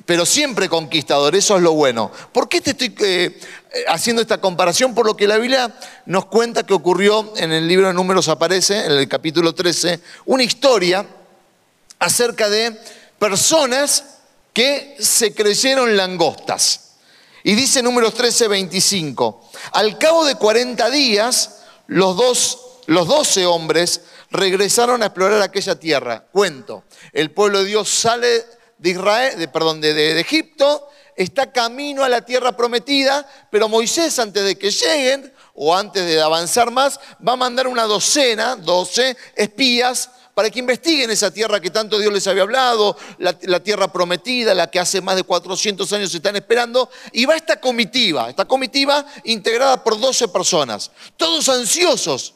Pero 0.05 0.25
siempre 0.25 0.67
conquistador, 0.67 1.37
eso 1.37 1.55
es 1.55 1.63
lo 1.63 1.71
bueno. 1.71 2.11
¿Por 2.33 2.49
qué 2.49 2.59
te 2.59 2.71
estoy 2.71 2.93
eh, 2.99 3.39
haciendo 3.87 4.21
esta 4.21 4.41
comparación? 4.41 4.93
Por 4.93 5.05
lo 5.05 5.15
que 5.15 5.29
la 5.29 5.37
Biblia 5.37 5.73
nos 6.05 6.25
cuenta 6.25 6.65
que 6.65 6.73
ocurrió 6.73 7.31
en 7.37 7.53
el 7.53 7.69
libro 7.69 7.87
de 7.87 7.93
Números, 7.93 8.27
aparece, 8.27 8.85
en 8.85 8.91
el 8.91 9.07
capítulo 9.07 9.55
13, 9.55 10.01
una 10.25 10.43
historia 10.43 11.05
acerca 11.99 12.49
de 12.49 12.79
personas 13.19 14.03
que 14.53 14.95
se 14.99 15.33
creyeron 15.33 15.95
langostas. 15.95 16.95
Y 17.43 17.55
dice 17.55 17.81
números 17.81 18.13
13, 18.15 18.47
25, 18.47 19.49
al 19.71 19.97
cabo 19.97 20.25
de 20.25 20.35
40 20.35 20.89
días, 20.89 21.61
los, 21.87 22.17
dos, 22.17 22.59
los 22.87 23.07
12 23.07 23.45
hombres 23.45 24.01
regresaron 24.31 25.01
a 25.01 25.07
explorar 25.07 25.41
aquella 25.41 25.79
tierra. 25.79 26.25
Cuento, 26.31 26.83
el 27.13 27.31
pueblo 27.31 27.59
de 27.59 27.65
Dios 27.65 27.89
sale 27.89 28.45
de 28.77 28.89
Israel, 28.89 29.49
perdón, 29.51 29.81
de, 29.81 29.93
de 29.93 30.19
Egipto, 30.19 30.89
está 31.15 31.51
camino 31.51 32.03
a 32.03 32.09
la 32.09 32.21
tierra 32.21 32.55
prometida, 32.55 33.27
pero 33.49 33.67
Moisés 33.67 34.19
antes 34.19 34.43
de 34.43 34.57
que 34.57 34.71
lleguen 34.71 35.33
o 35.53 35.75
antes 35.75 36.05
de 36.05 36.21
avanzar 36.21 36.71
más, 36.71 36.99
va 37.25 37.33
a 37.33 37.37
mandar 37.37 37.67
una 37.67 37.83
docena, 37.83 38.55
12 38.55 39.17
espías 39.35 40.09
para 40.39 40.49
que 40.49 40.59
investiguen 40.59 41.11
esa 41.11 41.31
tierra 41.31 41.59
que 41.59 41.69
tanto 41.69 41.99
Dios 41.99 42.13
les 42.13 42.25
había 42.25 42.43
hablado, 42.43 42.95
la, 43.17 43.59
tierra 43.61 43.91
prometida, 43.91 44.53
la 44.53 44.71
que 44.71 44.79
hace 44.79 45.01
más 45.01 45.17
de 45.17 45.23
400 45.23 45.91
años 45.91 46.11
se 46.11 46.15
están 46.15 46.37
esperando, 46.37 46.89
y 47.11 47.25
va 47.25 47.35
esta 47.35 47.59
comitiva, 47.59 48.29
esta 48.29 48.45
comitiva 48.45 49.05
integrada 49.25 49.83
por 49.83 49.99
12 49.99 50.29
personas, 50.29 50.91
todos 51.17 51.49
ansiosos. 51.49 52.35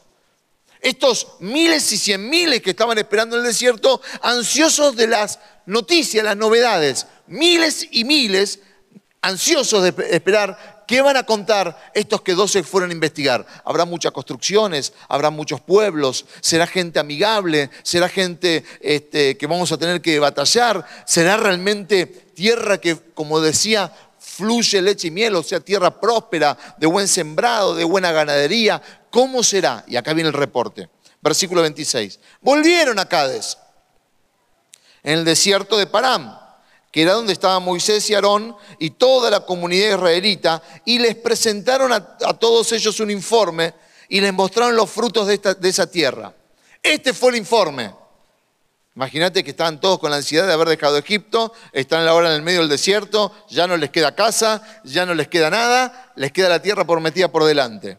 Estos 0.81 1.27
miles 1.39 1.89
y 1.93 1.97
cien 1.97 2.29
miles 2.29 2.61
que 2.61 2.71
estaban 2.71 2.97
esperando 2.97 3.37
en 3.37 3.43
el 3.43 3.47
desierto, 3.47 4.01
ansiosos 4.21 4.97
de 4.97 5.07
las 5.07 5.39
noticias, 5.65 6.25
las 6.25 6.35
novedades, 6.35 7.07
miles 7.27 7.87
y 7.89 8.03
miles 8.03 8.59
ansiosos 9.21 9.81
de 9.81 10.13
esperar 10.13 10.82
¿Qué 10.87 11.01
van 11.01 11.17
a 11.17 11.23
contar 11.23 11.91
estos 11.93 12.21
que 12.21 12.33
12 12.33 12.63
fueron 12.63 12.89
a 12.89 12.93
investigar? 12.93 13.45
Habrá 13.63 13.85
muchas 13.85 14.11
construcciones, 14.11 14.93
habrá 15.07 15.29
muchos 15.29 15.61
pueblos, 15.61 16.25
será 16.41 16.67
gente 16.67 16.99
amigable, 16.99 17.69
será 17.83 18.09
gente 18.09 18.63
este, 18.81 19.37
que 19.37 19.47
vamos 19.47 19.71
a 19.71 19.77
tener 19.77 20.01
que 20.01 20.19
batallar, 20.19 20.85
será 21.05 21.37
realmente 21.37 22.05
tierra 22.05 22.79
que, 22.79 22.97
como 23.13 23.39
decía, 23.39 23.91
fluye 24.19 24.81
leche 24.81 25.07
y 25.07 25.11
miel, 25.11 25.35
o 25.35 25.43
sea, 25.43 25.59
tierra 25.59 25.99
próspera, 25.99 26.57
de 26.77 26.87
buen 26.87 27.07
sembrado, 27.07 27.75
de 27.75 27.83
buena 27.83 28.11
ganadería. 28.11 28.81
¿Cómo 29.09 29.43
será? 29.43 29.83
Y 29.87 29.95
acá 29.95 30.13
viene 30.13 30.29
el 30.29 30.35
reporte. 30.35 30.89
Versículo 31.21 31.61
26. 31.61 32.19
Volvieron 32.41 32.99
a 32.99 33.05
Cádiz, 33.05 33.57
en 35.03 35.19
el 35.19 35.25
desierto 35.25 35.77
de 35.77 35.87
Param 35.87 36.42
que 36.93 37.01
era 37.01 37.13
donde 37.13 37.33
estaban 37.33 37.63
Moisés 37.63 38.07
y 38.11 38.13
Aarón 38.13 38.55
y 38.77 38.91
toda 38.91 39.31
la 39.31 39.39
comunidad 39.39 39.95
israelita, 39.95 40.61
y 40.85 40.99
les 40.99 41.15
presentaron 41.15 41.91
a, 41.91 41.99
todos 42.37 42.71
ellos 42.71 42.99
un 42.99 43.09
informe 43.09 43.73
y 44.09 44.21
les 44.21 44.31
mostraron 44.31 44.75
los 44.75 44.91
frutos 44.91 45.25
de, 45.25 45.39
de 45.39 45.69
esa 45.69 45.89
tierra. 45.89 46.31
Este 46.83 47.15
fue 47.15 47.31
el 47.31 47.37
informe. 47.37 47.91
Imagínate 48.95 49.43
que 49.43 49.49
estaban 49.49 49.81
todos 49.81 49.97
con 49.97 50.11
la 50.11 50.17
ansiedad 50.17 50.45
de 50.45 50.53
haber 50.53 50.69
dejado 50.69 50.99
Egipto, 50.99 51.51
están 51.71 52.07
ahora 52.07 52.29
en 52.29 52.35
el 52.35 52.43
medio 52.43 52.59
del 52.59 52.69
desierto, 52.69 53.33
ya 53.49 53.65
no 53.65 53.75
les 53.75 53.89
queda 53.89 54.13
casa, 54.13 54.61
ya 54.83 55.03
no 55.03 55.15
les 55.15 55.27
queda 55.29 55.49
nada, 55.49 56.13
les 56.15 56.31
queda 56.31 56.47
la 56.47 56.61
tierra 56.61 56.85
prometida 56.85 57.31
por 57.31 57.43
delante. 57.43 57.97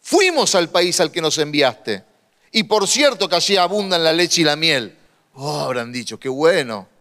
Fuimos 0.00 0.54
al 0.54 0.68
país 0.68 1.00
al 1.00 1.10
que 1.10 1.20
nos 1.20 1.36
enviaste. 1.38 2.04
Y 2.52 2.62
por 2.62 2.86
cierto 2.86 3.28
que 3.28 3.34
allí 3.34 3.56
abundan 3.56 4.04
la 4.04 4.12
leche 4.12 4.42
y 4.42 4.44
la 4.44 4.54
miel. 4.54 4.96
Oh, 5.32 5.58
habrán 5.58 5.90
dicho, 5.90 6.20
qué 6.20 6.28
bueno. 6.28 6.93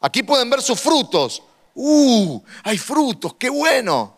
Aquí 0.00 0.22
pueden 0.22 0.48
ver 0.50 0.62
sus 0.62 0.80
frutos. 0.80 1.42
¡Uh! 1.74 2.40
Hay 2.64 2.78
frutos, 2.78 3.34
qué 3.38 3.50
bueno. 3.50 4.16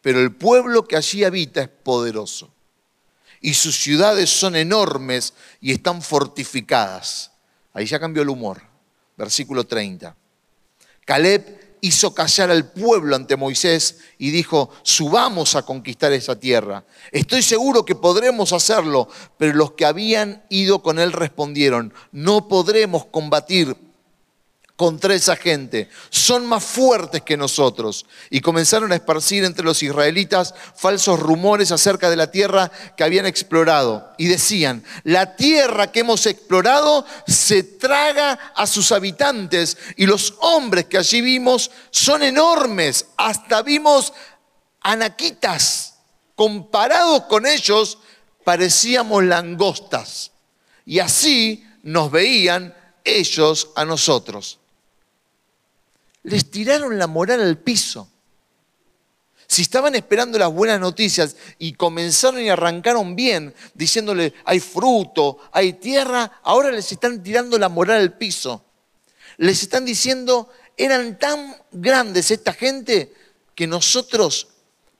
Pero 0.00 0.20
el 0.20 0.34
pueblo 0.34 0.84
que 0.84 0.96
allí 0.96 1.24
habita 1.24 1.62
es 1.62 1.68
poderoso. 1.68 2.50
Y 3.40 3.54
sus 3.54 3.76
ciudades 3.76 4.30
son 4.30 4.56
enormes 4.56 5.34
y 5.60 5.72
están 5.72 6.02
fortificadas. 6.02 7.30
Ahí 7.72 7.86
ya 7.86 8.00
cambió 8.00 8.22
el 8.22 8.28
humor. 8.28 8.62
Versículo 9.16 9.64
30. 9.64 10.16
Caleb 11.04 11.76
hizo 11.80 12.14
callar 12.14 12.50
al 12.50 12.70
pueblo 12.70 13.16
ante 13.16 13.36
Moisés 13.36 13.98
y 14.16 14.30
dijo, 14.30 14.70
subamos 14.82 15.56
a 15.56 15.62
conquistar 15.62 16.12
esa 16.12 16.38
tierra. 16.38 16.84
Estoy 17.10 17.42
seguro 17.42 17.84
que 17.84 17.96
podremos 17.96 18.52
hacerlo, 18.52 19.08
pero 19.36 19.54
los 19.54 19.72
que 19.72 19.84
habían 19.84 20.44
ido 20.48 20.80
con 20.82 21.00
él 21.00 21.12
respondieron, 21.12 21.92
no 22.12 22.46
podremos 22.46 23.06
combatir 23.06 23.76
contra 24.82 25.14
esa 25.14 25.36
gente. 25.36 25.88
Son 26.10 26.44
más 26.44 26.64
fuertes 26.64 27.22
que 27.22 27.36
nosotros. 27.36 28.04
Y 28.30 28.40
comenzaron 28.40 28.90
a 28.90 28.96
esparcir 28.96 29.44
entre 29.44 29.64
los 29.64 29.80
israelitas 29.80 30.56
falsos 30.74 31.20
rumores 31.20 31.70
acerca 31.70 32.10
de 32.10 32.16
la 32.16 32.32
tierra 32.32 32.68
que 32.96 33.04
habían 33.04 33.24
explorado. 33.26 34.12
Y 34.18 34.26
decían, 34.26 34.82
la 35.04 35.36
tierra 35.36 35.92
que 35.92 36.00
hemos 36.00 36.26
explorado 36.26 37.06
se 37.28 37.62
traga 37.62 38.32
a 38.56 38.66
sus 38.66 38.90
habitantes 38.90 39.78
y 39.96 40.06
los 40.06 40.34
hombres 40.40 40.86
que 40.86 40.98
allí 40.98 41.20
vimos 41.20 41.70
son 41.92 42.24
enormes. 42.24 43.06
Hasta 43.16 43.62
vimos 43.62 44.12
anaquitas. 44.80 45.94
Comparados 46.34 47.26
con 47.28 47.46
ellos, 47.46 47.98
parecíamos 48.42 49.22
langostas. 49.22 50.32
Y 50.84 50.98
así 50.98 51.64
nos 51.84 52.10
veían 52.10 52.74
ellos 53.04 53.68
a 53.76 53.84
nosotros 53.84 54.58
les 56.24 56.50
tiraron 56.50 56.98
la 56.98 57.06
moral 57.06 57.40
al 57.40 57.58
piso. 57.58 58.08
Si 59.46 59.62
estaban 59.62 59.94
esperando 59.94 60.38
las 60.38 60.50
buenas 60.50 60.80
noticias 60.80 61.36
y 61.58 61.74
comenzaron 61.74 62.40
y 62.40 62.48
arrancaron 62.48 63.14
bien, 63.14 63.54
diciéndole, 63.74 64.32
hay 64.46 64.60
fruto, 64.60 65.38
hay 65.52 65.74
tierra, 65.74 66.40
ahora 66.42 66.70
les 66.70 66.90
están 66.90 67.22
tirando 67.22 67.58
la 67.58 67.68
moral 67.68 68.00
al 68.00 68.16
piso. 68.16 68.64
Les 69.36 69.62
están 69.62 69.84
diciendo, 69.84 70.50
eran 70.76 71.18
tan 71.18 71.54
grandes 71.70 72.30
esta 72.30 72.54
gente 72.54 73.12
que 73.54 73.66
nosotros 73.66 74.48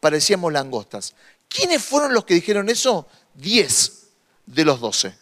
parecíamos 0.00 0.52
langostas. 0.52 1.14
¿Quiénes 1.48 1.82
fueron 1.82 2.12
los 2.12 2.24
que 2.24 2.34
dijeron 2.34 2.68
eso? 2.68 3.06
Diez 3.32 4.08
de 4.44 4.64
los 4.64 4.80
doce. 4.80 5.14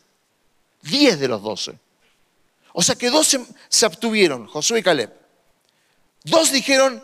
Diez 0.83 1.21
de 1.21 1.29
los 1.29 1.43
doce. 1.43 1.79
O 2.73 2.83
sea 2.83 2.95
que 2.95 3.11
doce 3.11 3.45
se 3.69 3.87
abstuvieron, 3.87 4.47
Josué 4.47 4.81
y 4.81 4.83
Caleb. 4.83 5.20
Dos 6.25 6.53
dijeron, 6.53 7.03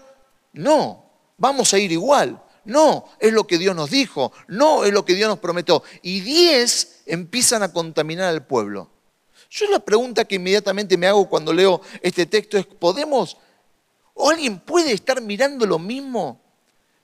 no, 0.53 1.05
vamos 1.37 1.73
a 1.73 1.79
ir 1.79 1.93
igual. 1.93 2.43
No, 2.65 3.05
es 3.21 3.33
lo 3.33 3.47
que 3.47 3.59
Dios 3.59 3.77
nos 3.77 3.91
dijo. 3.91 4.33
No, 4.49 4.85
es 4.85 4.93
lo 4.93 5.05
que 5.05 5.15
Dios 5.15 5.29
nos 5.29 5.39
prometió. 5.39 5.83
Y 6.03 6.21
diez 6.21 7.03
empiezan 7.07 7.63
a 7.63 7.73
contaminar 7.73 8.29
al 8.29 8.45
pueblo. 8.45 8.91
Yo 9.49 9.71
la 9.71 9.79
pregunta 9.79 10.25
que 10.25 10.35
inmediatamente 10.35 10.97
me 10.97 11.07
hago 11.07 11.29
cuando 11.29 11.53
leo 11.53 11.81
este 12.03 12.27
texto 12.27 12.59
es, 12.59 12.67
¿podemos, 12.67 13.37
o 14.15 14.31
alguien 14.31 14.59
puede 14.59 14.93
estar 14.93 15.21
mirando 15.21 15.65
lo 15.65 15.79
mismo, 15.79 16.41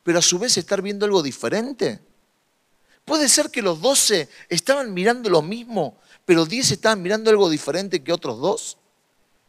pero 0.03 0.19
a 0.19 0.23
su 0.23 0.39
vez 0.39 0.57
estar 0.59 0.83
viendo 0.83 1.07
algo 1.07 1.23
diferente? 1.23 2.01
¿Puede 3.05 3.29
ser 3.29 3.51
que 3.51 3.63
los 3.63 3.81
doce 3.81 4.29
estaban 4.49 4.93
mirando 4.93 5.31
lo 5.31 5.43
mismo, 5.43 5.99
pero 6.25 6.45
diez 6.45 6.71
estaban 6.73 7.03
mirando 7.03 7.31
algo 7.31 7.49
diferente 7.49 8.03
que 8.03 8.13
otros 8.13 8.41
dos? 8.41 8.79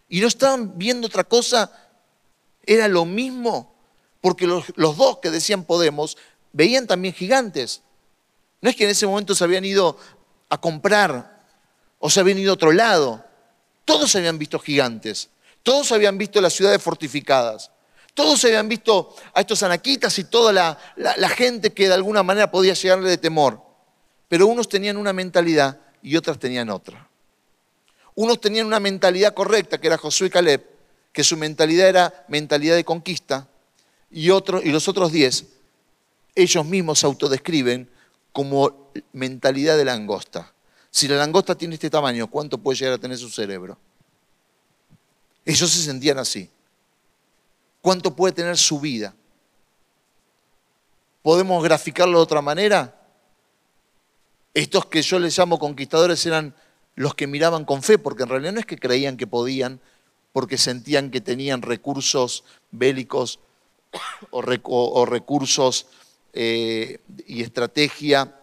Y 0.10 0.22
no 0.22 0.28
estaban 0.28 0.78
viendo 0.78 1.08
otra 1.08 1.24
cosa 1.24 1.83
era 2.66 2.88
lo 2.88 3.06
mismo, 3.06 3.74
porque 4.22 4.48
los, 4.48 4.66
dos 4.76 5.20
que 5.20 5.30
decían 5.30 5.64
Podemos 5.66 6.18
veían 6.52 6.88
también 6.88 7.14
gigantes. 7.14 7.82
No 8.62 8.70
es 8.70 8.76
que 8.76 8.86
en 8.86 8.92
ese 8.92 9.06
momento 9.06 9.36
se 9.36 9.44
habían 9.44 9.66
ido 9.66 9.98
a 10.50 10.60
comprar 10.60 11.44
o 12.00 12.10
se 12.10 12.20
habían 12.20 12.38
ido 12.38 12.52
a 12.52 12.54
otro 12.56 12.72
lado. 12.72 13.24
Todos 13.86 14.16
habían 14.16 14.38
visto 14.38 14.60
gigantes. 14.60 15.30
Todos 15.62 15.92
habían 15.92 16.18
visto 16.18 16.40
las 16.40 16.54
ciudades 16.54 16.82
fortificadas. 16.82 17.72
Todos 18.14 18.46
habían 18.46 18.70
visto 18.70 19.16
a 19.34 19.42
estos 19.42 19.64
anaquitas 19.64 20.18
y 20.20 20.26
toda 20.26 20.54
la, 20.54 20.78
la, 20.96 21.30
gente 21.30 21.74
que 21.74 21.88
de 21.88 21.96
alguna 21.96 22.22
manera 22.22 22.52
podía 22.52 22.76
llegarle 22.76 23.10
de 23.10 23.18
temor. 23.18 23.60
Pero 24.28 24.48
unos 24.48 24.70
tenían 24.70 24.98
una 24.98 25.14
mentalidad 25.14 25.80
y 26.02 26.16
otras 26.16 26.38
tenían 26.38 26.70
otra. 26.70 27.10
Unos 28.16 28.40
tenían 28.40 28.68
una 28.68 28.80
mentalidad 28.80 29.34
correcta, 29.34 29.80
que 29.80 29.88
era 29.88 29.98
Josué 29.98 30.28
y 30.28 30.30
Caleb, 30.30 30.73
que 31.14 31.24
su 31.24 31.38
mentalidad 31.38 31.88
era 31.88 32.26
mentalidad 32.28 32.76
de 32.76 32.84
conquista, 32.84 33.48
y, 34.12 34.30
y 34.30 34.72
los 34.72 34.88
otros 34.88 35.12
diez, 35.12 35.46
ellos 36.36 36.66
mismos 36.66 37.00
se 37.00 37.06
autodescriben 37.06 37.90
como 38.32 38.92
mentalidad 39.14 39.78
de 39.78 39.86
langosta. 39.86 40.52
Si 40.90 41.08
la 41.08 41.16
langosta 41.16 41.56
tiene 41.56 41.76
este 41.76 41.90
tamaño, 41.90 42.28
¿cuánto 42.28 42.58
puede 42.58 42.78
llegar 42.78 42.94
a 42.94 42.98
tener 42.98 43.18
su 43.18 43.30
cerebro? 43.30 43.78
Ellos 45.46 45.70
se 45.70 45.84
sentían 45.84 46.18
así. 46.18 46.50
¿Cuánto 47.82 48.16
puede 48.16 48.34
tener 48.34 48.58
su 48.58 48.80
vida? 48.80 49.14
¿Podemos 51.22 51.64
graficarlo 51.64 52.18
de 52.18 52.24
otra 52.24 52.42
manera? 52.42 53.00
Estos 54.54 54.86
que 54.86 55.02
yo 55.02 55.20
les 55.20 55.38
llamo 55.38 55.60
conquistadores 55.60 56.26
eran 56.26 56.56
los 56.96 57.16
que 57.16 57.28
miraban 57.28 57.66
con 57.66 57.82
fe, 57.82 57.98
porque 57.98 58.24
en 58.24 58.30
realidad 58.30 58.54
no 58.54 58.60
es 58.60 58.66
que 58.66 58.78
creían 58.78 59.18
que 59.18 59.26
podían, 59.26 59.80
porque 60.34 60.58
sentían 60.58 61.12
que 61.12 61.22
tenían 61.22 61.62
recursos 61.62 62.44
bélicos 62.72 63.40
o, 64.32 65.06
recursos 65.06 65.86
eh, 66.34 67.00
y 67.28 67.44
estrategia 67.44 68.36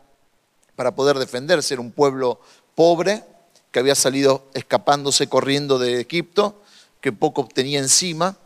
para 0.77 0.95
poder 0.95 1.19
defenderse. 1.19 1.75
Era 1.75 1.83
un 1.83 1.91
pueblo 1.91 2.41
pobre 2.75 3.25
que 3.71 3.81
había 3.81 3.95
salido 3.95 4.49
escapándose 4.55 5.29
corriendo 5.29 5.79
de 5.79 6.01
Egipto, 6.01 6.63
que 7.01 7.13
poco 7.13 7.49
tenía 7.53 7.79
encima, 7.79 8.37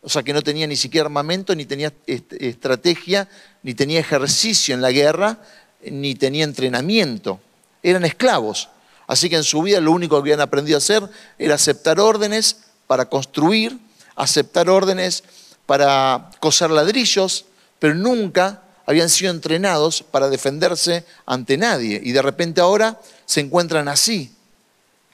o 0.00 0.08
sea 0.08 0.22
que 0.22 0.32
no 0.32 0.42
tenía 0.42 0.66
ni 0.66 0.76
siquiera 0.76 1.06
armamento, 1.06 1.54
ni 1.54 1.64
tenía 1.64 1.92
estrategia, 2.06 3.28
ni 3.62 3.74
tenía 3.74 4.00
ejercicio 4.00 4.74
en 4.74 4.82
la 4.82 4.90
guerra, 4.90 5.40
ni 5.82 6.14
tenía 6.14 6.44
entrenamiento. 6.44 7.40
Eran 7.82 8.04
esclavos. 8.04 8.68
Así 9.06 9.28
que 9.28 9.36
en 9.36 9.44
su 9.44 9.62
vida 9.62 9.80
lo 9.80 9.92
único 9.92 10.16
que 10.16 10.20
habían 10.20 10.40
aprendido 10.40 10.76
a 10.76 10.78
hacer 10.78 11.08
era 11.38 11.54
aceptar 11.54 12.00
órdenes, 12.00 12.64
para 12.92 13.06
construir, 13.06 13.78
aceptar 14.16 14.68
órdenes 14.68 15.24
para 15.64 16.30
coser 16.40 16.70
ladrillos, 16.70 17.46
pero 17.78 17.94
nunca 17.94 18.64
habían 18.84 19.08
sido 19.08 19.30
entrenados 19.30 20.02
para 20.02 20.28
defenderse 20.28 21.06
ante 21.24 21.56
nadie. 21.56 22.02
Y 22.04 22.12
de 22.12 22.20
repente 22.20 22.60
ahora 22.60 23.00
se 23.24 23.40
encuentran 23.40 23.88
así. 23.88 24.30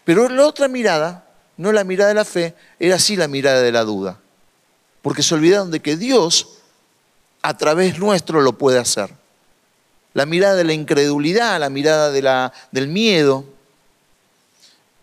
Pero 0.04 0.28
la 0.28 0.44
otra 0.44 0.66
mirada, 0.66 1.24
no 1.56 1.70
la 1.70 1.84
mirada 1.84 2.08
de 2.08 2.16
la 2.16 2.24
fe, 2.24 2.56
era 2.80 2.96
así 2.96 3.14
la 3.14 3.28
mirada 3.28 3.62
de 3.62 3.70
la 3.70 3.84
duda. 3.84 4.18
Porque 5.00 5.22
se 5.22 5.36
olvidaron 5.36 5.70
de 5.70 5.78
que 5.78 5.96
Dios 5.96 6.48
a 7.42 7.56
través 7.56 8.00
nuestro 8.00 8.40
lo 8.40 8.58
puede 8.58 8.80
hacer. 8.80 9.08
La 10.14 10.26
mirada 10.26 10.56
de 10.56 10.64
la 10.64 10.72
incredulidad, 10.72 11.60
la 11.60 11.70
mirada 11.70 12.10
del 12.72 12.88
miedo. 12.88 13.44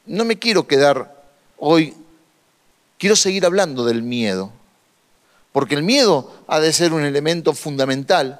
No 0.06 0.26
me 0.26 0.38
quiero 0.38 0.68
quedar 0.68 1.24
hoy 1.58 1.96
quiero 3.06 3.16
seguir 3.16 3.46
hablando 3.46 3.86
del 3.86 4.02
miedo, 4.02 4.52
porque 5.52 5.76
el 5.76 5.84
miedo 5.84 6.34
ha 6.48 6.60
de 6.60 6.74
ser 6.74 6.92
un 6.92 7.04
elemento 7.04 7.54
fundamental 7.54 8.40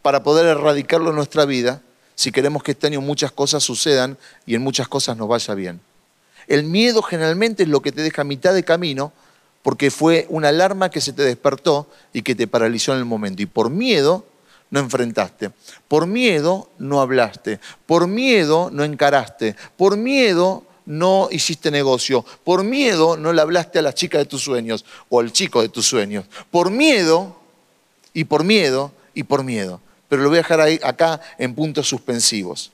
para 0.00 0.22
poder 0.22 0.46
erradicarlo 0.46 1.10
en 1.10 1.16
nuestra 1.16 1.44
vida 1.44 1.82
si 2.14 2.32
queremos 2.32 2.62
que 2.62 2.70
este 2.70 2.86
año 2.86 3.02
muchas 3.02 3.30
cosas 3.30 3.62
sucedan 3.62 4.16
y 4.46 4.54
en 4.54 4.62
muchas 4.62 4.88
cosas 4.88 5.18
nos 5.18 5.28
vaya 5.28 5.52
bien. 5.52 5.82
El 6.46 6.64
miedo 6.64 7.02
generalmente 7.02 7.64
es 7.64 7.68
lo 7.68 7.82
que 7.82 7.92
te 7.92 8.00
deja 8.00 8.22
a 8.22 8.24
mitad 8.24 8.54
de 8.54 8.62
camino 8.62 9.12
porque 9.62 9.90
fue 9.90 10.24
una 10.30 10.48
alarma 10.48 10.88
que 10.88 11.02
se 11.02 11.12
te 11.12 11.24
despertó 11.24 11.86
y 12.14 12.22
que 12.22 12.34
te 12.34 12.46
paralizó 12.46 12.94
en 12.94 13.00
el 13.00 13.04
momento. 13.04 13.42
Y 13.42 13.46
por 13.46 13.68
miedo 13.68 14.24
no 14.70 14.80
enfrentaste, 14.80 15.50
por 15.88 16.06
miedo 16.06 16.70
no 16.78 17.02
hablaste, 17.02 17.60
por 17.84 18.06
miedo 18.06 18.70
no 18.72 18.82
encaraste, 18.82 19.56
por 19.76 19.98
miedo 19.98 20.64
no 20.86 21.28
hiciste 21.30 21.70
negocio. 21.70 22.24
Por 22.44 22.64
miedo 22.64 23.16
no 23.16 23.32
le 23.32 23.40
hablaste 23.40 23.78
a 23.78 23.82
la 23.82 23.94
chica 23.94 24.18
de 24.18 24.26
tus 24.26 24.42
sueños 24.42 24.84
o 25.08 25.20
al 25.20 25.32
chico 25.32 25.62
de 25.62 25.68
tus 25.68 25.86
sueños. 25.86 26.26
Por 26.50 26.70
miedo 26.70 27.36
y 28.12 28.24
por 28.24 28.44
miedo 28.44 28.92
y 29.14 29.22
por 29.22 29.44
miedo. 29.44 29.80
Pero 30.08 30.22
lo 30.22 30.28
voy 30.28 30.38
a 30.38 30.42
dejar 30.42 30.60
ahí, 30.60 30.78
acá 30.82 31.20
en 31.38 31.54
puntos 31.54 31.88
suspensivos. 31.88 32.70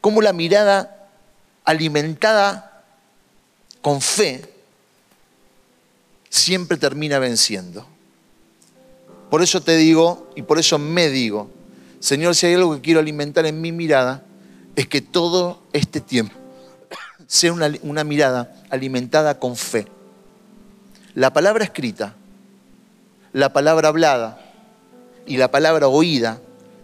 Como 0.00 0.22
la 0.22 0.32
mirada 0.32 1.08
alimentada 1.64 2.84
con 3.82 4.00
fe 4.00 4.52
siempre 6.30 6.76
termina 6.76 7.18
venciendo. 7.18 7.86
Por 9.30 9.42
eso 9.42 9.60
te 9.60 9.76
digo 9.76 10.30
y 10.36 10.42
por 10.42 10.58
eso 10.58 10.78
me 10.78 11.08
digo, 11.08 11.50
Señor, 11.98 12.36
si 12.36 12.46
hay 12.46 12.54
algo 12.54 12.74
que 12.74 12.80
quiero 12.80 13.00
alimentar 13.00 13.46
en 13.46 13.60
mi 13.60 13.72
mirada, 13.72 14.22
es 14.76 14.86
que 14.86 15.00
todo 15.00 15.62
este 15.72 16.00
tiempo 16.00 16.45
sea 17.26 17.52
una, 17.52 18.04
mirada 18.04 18.54
alimentada 18.70 19.38
con 19.38 19.56
fe. 19.56 19.86
La 21.14 21.32
palabra 21.32 21.64
escrita, 21.64 22.14
la 23.32 23.52
palabra 23.52 23.88
hablada 23.88 24.40
y 25.26 25.36
la 25.36 25.50
palabra 25.50 25.88
oída 25.88 26.40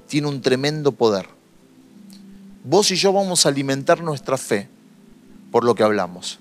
tiene 0.09 0.29
un 0.29 0.41
tremendo 0.41 0.93
poder. 0.93 1.27
Vos 2.65 2.91
y 2.91 2.97
yo 2.97 3.13
vamos 3.13 3.47
a 3.47 3.49
alimentar 3.49 4.03
nuestra 4.03 4.37
fe 4.37 4.69
por 5.51 5.65
lo 5.65 5.75
que 5.75 5.83
hablamos. 5.83 6.39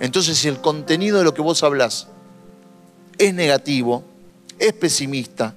Entonces, 0.00 0.38
si 0.38 0.48
el 0.48 0.60
contenido 0.60 1.18
de 1.18 1.24
lo 1.24 1.34
que 1.34 1.42
vos 1.42 1.62
hablas 1.62 2.08
es 3.18 3.32
negativo, 3.32 4.04
es 4.58 4.72
pesimista, 4.72 5.54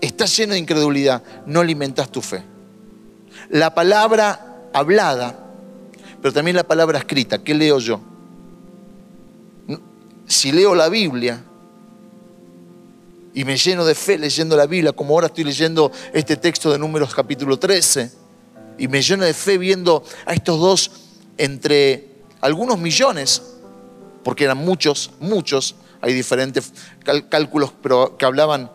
está 0.00 0.26
lleno 0.26 0.52
de 0.52 0.58
incredulidad, 0.58 1.22
no 1.46 1.60
alimentas 1.60 2.10
tu 2.10 2.20
fe. 2.20 2.42
La 3.50 3.74
palabra 3.74 4.68
hablada 4.72 5.43
pero 6.24 6.32
también 6.32 6.56
la 6.56 6.66
palabra 6.66 6.98
escrita. 7.00 7.44
¿Qué 7.44 7.52
leo 7.52 7.78
yo? 7.78 8.00
si 10.26 10.52
leo 10.52 10.74
la 10.74 10.88
Biblia 10.88 11.44
y 13.34 13.44
me 13.44 13.58
lleno 13.58 13.84
de 13.84 13.94
fe 13.94 14.16
leyendo 14.16 14.56
la 14.56 14.64
Biblia, 14.64 14.92
como 14.92 15.12
ahora 15.12 15.26
estoy 15.26 15.44
leyendo 15.44 15.92
este 16.14 16.38
texto 16.38 16.72
de 16.72 16.78
Números 16.78 17.14
capítulo 17.14 17.58
13, 17.58 18.10
y 18.78 18.88
me 18.88 19.02
lleno 19.02 19.26
de 19.26 19.34
fe 19.34 19.58
viendo 19.58 20.02
a 20.24 20.32
estos 20.32 20.58
dos 20.58 20.90
entre 21.36 22.08
algunos 22.40 22.78
millones, 22.78 23.42
porque 24.22 24.44
eran 24.44 24.56
muchos, 24.56 25.10
muchos, 25.20 25.74
hay 26.00 26.14
diferentes 26.14 26.72
cálculos 27.28 27.74
pero 27.82 28.16
que 28.16 28.24
hablaban 28.24 28.70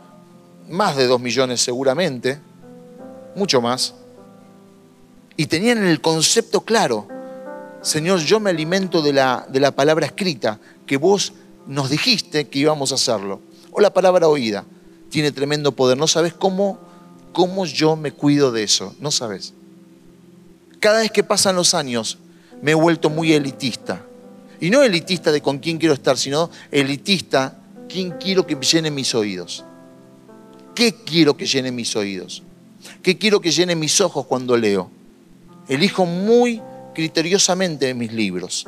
más 0.70 0.96
de 0.96 1.08
dos 1.08 1.20
millones 1.20 1.62
seguramente, 1.62 2.40
mucho 3.36 3.60
más, 3.60 3.96
y 5.36 5.48
tenían 5.48 5.84
el 5.84 6.00
concepto 6.00 6.62
claro, 6.62 7.08
Señor, 7.82 8.20
yo 8.20 8.39
me 8.39 8.50
alimento 8.50 9.02
de 9.02 9.13
la, 9.13 9.48
de 9.50 9.60
la 9.60 9.72
palabra 9.72 10.06
escrita, 10.06 10.60
que 10.86 10.98
vos 10.98 11.34
nos 11.68 11.89
dijiste 11.89 12.48
que 12.48 12.60
íbamos 12.60 12.92
a 12.92 12.96
hacerlo, 12.96 13.42
o 13.72 13.80
la 13.80 13.94
palabra 13.94 14.28
oída, 14.28 14.65
tiene 15.10 15.32
tremendo 15.32 15.72
poder, 15.72 15.98
no 15.98 16.08
sabes 16.08 16.34
cómo, 16.34 16.80
cómo 17.32 17.65
yo 17.65 17.96
me 17.96 18.12
cuido 18.12 18.52
de 18.52 18.63
eso, 18.63 18.96
no 19.00 19.12
sabes. 19.12 19.54
Cada 20.80 21.00
vez 21.00 21.12
que 21.12 21.24
pasan 21.24 21.56
los 21.56 21.74
años, 21.74 22.18
me 22.62 22.72
he 22.72 22.76
vuelto 22.76 23.10
muy 23.10 23.34
elitista. 23.34 24.06
Y 24.62 24.70
no 24.70 24.84
elitista 24.84 25.32
de 25.32 25.42
con 25.42 25.60
quién 25.60 25.78
quiero 25.78 25.94
estar, 25.94 26.18
sino 26.18 26.50
elitista, 26.72 27.58
quién 27.88 28.12
quiero 28.12 28.46
que 28.46 28.56
llene 28.56 28.92
mis 28.92 29.15
oídos. 29.15 29.63
¿Qué 30.76 30.94
quiero 30.94 31.36
que 31.36 31.46
llene 31.46 31.72
mis 31.72 31.96
oídos? 31.96 32.44
¿Qué 33.02 33.18
quiero 33.18 33.42
que 33.42 33.52
llene 33.52 33.76
mis 33.76 34.00
ojos 34.02 34.26
cuando 34.26 34.56
leo? 34.56 34.89
Elijo 35.68 36.06
muy 36.06 36.62
criteriosamente 37.00 37.94
mis 37.94 38.12
libros. 38.12 38.68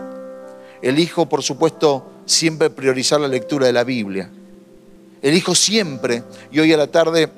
Elijo, 0.82 1.26
por 1.28 1.44
supuesto, 1.44 2.10
siempre 2.26 2.70
priorizar 2.70 3.20
la 3.20 3.28
lectura 3.28 3.68
de 3.68 3.74
la 3.74 3.84
Biblia. 3.84 4.32
Elijo 5.22 5.54
siempre, 5.54 6.24
y 6.50 6.62
hoy 6.62 6.72
a 6.72 6.78
la 6.78 6.88
tarde, 6.88 7.30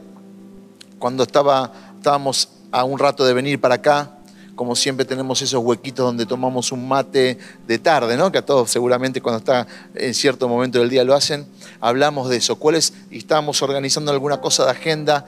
cuando 1.00 1.24
estaba, 1.24 1.96
estábamos 1.98 2.48
a 2.72 2.84
un 2.84 3.00
rato 3.00 3.26
de 3.26 3.34
venir 3.34 3.60
para 3.60 3.74
acá, 3.74 4.20
como 4.54 4.76
siempre 4.76 5.04
tenemos 5.04 5.42
esos 5.42 5.64
huequitos 5.64 6.06
donde 6.06 6.28
tomamos 6.28 6.72
un 6.72 6.88
mate 6.88 7.40
de 7.66 7.80
tarde, 7.80 8.16
¿no? 8.16 8.32
que 8.32 8.38
a 8.38 8.46
todos 8.46 8.70
seguramente 8.70 9.20
cuando 9.20 9.40
está 9.40 9.66
en 9.96 10.14
cierto 10.14 10.48
momento 10.48 10.78
del 10.78 10.92
día 10.92 11.04
lo 11.04 11.16
hacen, 11.16 11.48
hablamos 11.82 12.30
de 12.30 12.38
eso. 12.38 12.58
¿Cuáles? 12.58 12.94
Y 13.10 13.18
estábamos 13.18 13.64
organizando 13.64 14.12
alguna 14.12 14.40
cosa 14.42 14.66
de 14.66 14.72
agenda, 14.72 15.26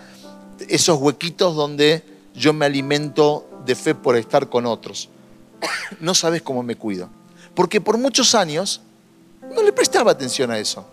esos 0.69 0.99
huequitos 0.99 1.55
donde 1.55 2.03
yo 2.35 2.53
me 2.53 2.67
alimento 2.67 3.49
de 3.65 3.73
fe 3.73 3.95
por 3.95 4.15
estar 4.15 4.47
con 4.47 4.67
otros. 4.67 5.09
No 5.99 6.13
sabes 6.13 6.41
cómo 6.41 6.63
me 6.63 6.75
cuido. 6.75 7.09
Porque 7.53 7.79
por 7.79 7.97
muchos 7.97 8.35
años 8.35 8.81
no 9.53 9.61
le 9.63 9.71
prestaba 9.71 10.11
atención 10.11 10.51
a 10.51 10.59
eso. 10.59 10.85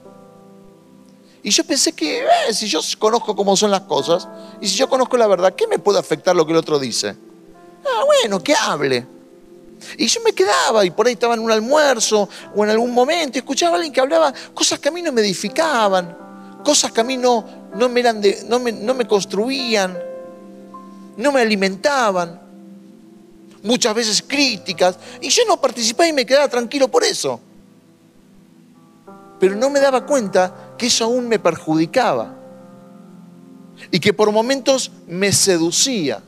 Y 1.43 1.51
yo 1.51 1.65
pensé 1.65 1.93
que 1.93 2.21
eh, 2.21 2.55
si 2.55 2.69
yo 2.69 2.81
conozco 2.99 3.35
cómo 3.35 3.57
son 3.57 3.71
las 3.71 3.83
cosas 3.83 4.29
y 4.61 4.69
si 4.69 4.77
yo 4.77 4.89
conozco 4.89 5.17
la 5.17 5.27
verdad, 5.27 5.55
¿qué 5.55 5.67
me 5.67 5.79
puede 5.79 5.99
afectar 5.99 6.37
lo 6.37 6.47
que 6.47 6.53
el 6.53 6.59
otro 6.59 6.79
dice? 6.79 7.17
Ah, 7.85 8.05
bueno, 8.05 8.43
que 8.43 8.55
hable. 8.55 9.07
Y 9.99 10.07
yo 10.07 10.21
me 10.23 10.33
quedaba 10.33 10.85
y 10.85 10.91
por 10.91 11.07
ahí 11.09 11.15
estaba 11.15 11.35
en 11.35 11.41
un 11.41 11.51
almuerzo 11.51 12.29
o 12.55 12.65
en 12.65 12.71
algún 12.71 12.93
momento 12.93 13.39
y 13.39 13.41
escuchaba 13.41 13.73
a 13.73 13.77
alguien 13.77 13.93
que 13.93 14.01
hablaba 14.01 14.33
cosas 14.55 14.79
que 14.79 14.89
a 14.89 14.93
mí 14.93 15.03
no 15.03 15.11
me 15.11 15.21
edificaban, 15.21 16.17
cosas 16.65 16.93
que 16.93 17.01
a 17.01 17.05
mí 17.05 17.17
no, 17.17 17.45
no, 17.75 17.89
me, 17.89 17.99
eran 17.99 18.21
de, 18.21 18.45
no, 18.49 18.61
me, 18.61 18.71
no 18.71 18.95
me 18.95 19.09
construían, 19.09 19.99
no 21.17 21.33
me 21.33 21.41
alimentaban, 21.41 22.41
muchas 23.63 23.95
veces 23.95 24.25
críticas, 24.27 24.99
y 25.21 25.29
yo 25.29 25.43
no 25.47 25.61
participaba 25.61 26.09
y 26.09 26.13
me 26.13 26.27
quedaba 26.27 26.49
tranquilo 26.49 26.89
por 26.89 27.05
eso. 27.05 27.41
Pero 29.39 29.57
no 29.57 29.71
me 29.71 29.81
daba 29.81 30.07
cuenta 30.07 30.75
que 30.79 30.87
eso 30.87 31.05
aún 31.05 31.29
me 31.29 31.39
perjudicaba 31.39 32.37
y 33.91 33.99
que 33.99 34.13
por 34.13 34.31
momentos 34.31 34.93
me 35.09 35.33
seducía. 35.33 36.23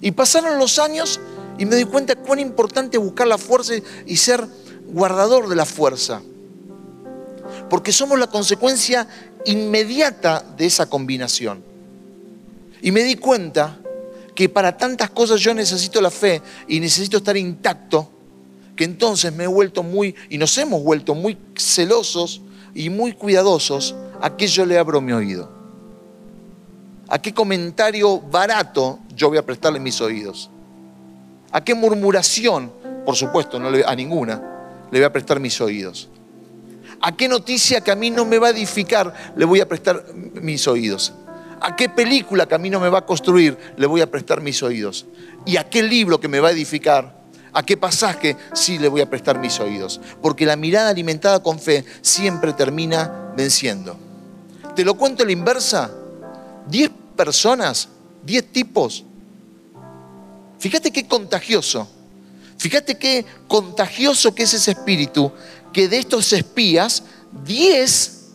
Y 0.00 0.10
pasaron 0.12 0.58
los 0.58 0.78
años 0.78 1.20
y 1.58 1.66
me 1.66 1.76
di 1.76 1.84
cuenta 1.84 2.16
cuán 2.16 2.38
importante 2.38 2.96
es 2.96 3.02
buscar 3.02 3.26
la 3.26 3.38
fuerza 3.38 3.74
y 4.06 4.16
ser 4.16 4.46
guardador 4.88 5.48
de 5.48 5.56
la 5.56 5.66
fuerza. 5.66 6.22
Porque 7.68 7.92
somos 7.92 8.18
la 8.18 8.26
consecuencia 8.26 9.08
inmediata 9.44 10.44
de 10.56 10.66
esa 10.66 10.88
combinación. 10.88 11.62
Y 12.80 12.90
me 12.90 13.02
di 13.02 13.16
cuenta 13.16 13.78
que 14.42 14.48
para 14.48 14.76
tantas 14.76 15.08
cosas 15.10 15.40
yo 15.40 15.54
necesito 15.54 16.00
la 16.00 16.10
fe 16.10 16.42
y 16.66 16.80
necesito 16.80 17.18
estar 17.18 17.36
intacto, 17.36 18.10
que 18.74 18.82
entonces 18.82 19.32
me 19.32 19.44
he 19.44 19.46
vuelto 19.46 19.84
muy, 19.84 20.16
y 20.30 20.36
nos 20.36 20.58
hemos 20.58 20.82
vuelto 20.82 21.14
muy 21.14 21.38
celosos 21.56 22.40
y 22.74 22.90
muy 22.90 23.12
cuidadosos 23.12 23.94
a 24.20 24.36
que 24.36 24.48
yo 24.48 24.66
le 24.66 24.76
abro 24.78 25.00
mi 25.00 25.12
oído. 25.12 25.48
¿A 27.06 27.22
qué 27.22 27.32
comentario 27.32 28.18
barato 28.18 28.98
yo 29.14 29.28
voy 29.28 29.38
a 29.38 29.46
prestarle 29.46 29.78
mis 29.78 30.00
oídos? 30.00 30.50
¿A 31.52 31.62
qué 31.62 31.76
murmuración, 31.76 32.72
por 33.06 33.14
supuesto, 33.14 33.60
no 33.60 33.68
a 33.86 33.94
ninguna, 33.94 34.42
le 34.90 34.98
voy 34.98 35.04
a 35.04 35.12
prestar 35.12 35.38
mis 35.38 35.60
oídos? 35.60 36.08
¿A 37.00 37.12
qué 37.12 37.28
noticia 37.28 37.80
que 37.80 37.92
a 37.92 37.94
mí 37.94 38.10
no 38.10 38.24
me 38.24 38.40
va 38.40 38.48
a 38.48 38.50
edificar 38.50 39.14
le 39.36 39.44
voy 39.44 39.60
a 39.60 39.68
prestar 39.68 40.04
mis 40.14 40.66
oídos? 40.66 41.12
¿A 41.64 41.76
qué 41.76 41.88
película 41.88 42.46
que 42.46 42.58
me 42.58 42.88
va 42.88 42.98
a 42.98 43.06
construir 43.06 43.56
le 43.76 43.86
voy 43.86 44.00
a 44.00 44.10
prestar 44.10 44.40
mis 44.40 44.60
oídos? 44.64 45.06
¿Y 45.46 45.56
a 45.58 45.70
qué 45.70 45.80
libro 45.80 46.18
que 46.18 46.26
me 46.26 46.40
va 46.40 46.48
a 46.48 46.50
edificar? 46.50 47.22
¿A 47.52 47.62
qué 47.62 47.76
pasaje 47.76 48.36
sí 48.52 48.80
le 48.80 48.88
voy 48.88 49.00
a 49.00 49.08
prestar 49.08 49.38
mis 49.38 49.60
oídos? 49.60 50.00
Porque 50.20 50.44
la 50.44 50.56
mirada 50.56 50.90
alimentada 50.90 51.40
con 51.40 51.60
fe 51.60 51.84
siempre 52.00 52.52
termina 52.52 53.32
venciendo. 53.36 53.96
¿Te 54.74 54.84
lo 54.84 54.94
cuento 54.94 55.22
a 55.22 55.26
la 55.26 55.30
inversa? 55.30 55.88
Diez 56.66 56.90
personas, 57.14 57.88
diez 58.24 58.44
tipos. 58.50 59.04
Fíjate 60.58 60.90
qué 60.90 61.06
contagioso. 61.06 61.88
Fíjate 62.58 62.98
qué 62.98 63.24
contagioso 63.46 64.34
que 64.34 64.42
es 64.42 64.54
ese 64.54 64.72
espíritu, 64.72 65.30
que 65.72 65.86
de 65.86 65.98
estos 65.98 66.32
espías, 66.32 67.04
diez 67.44 68.30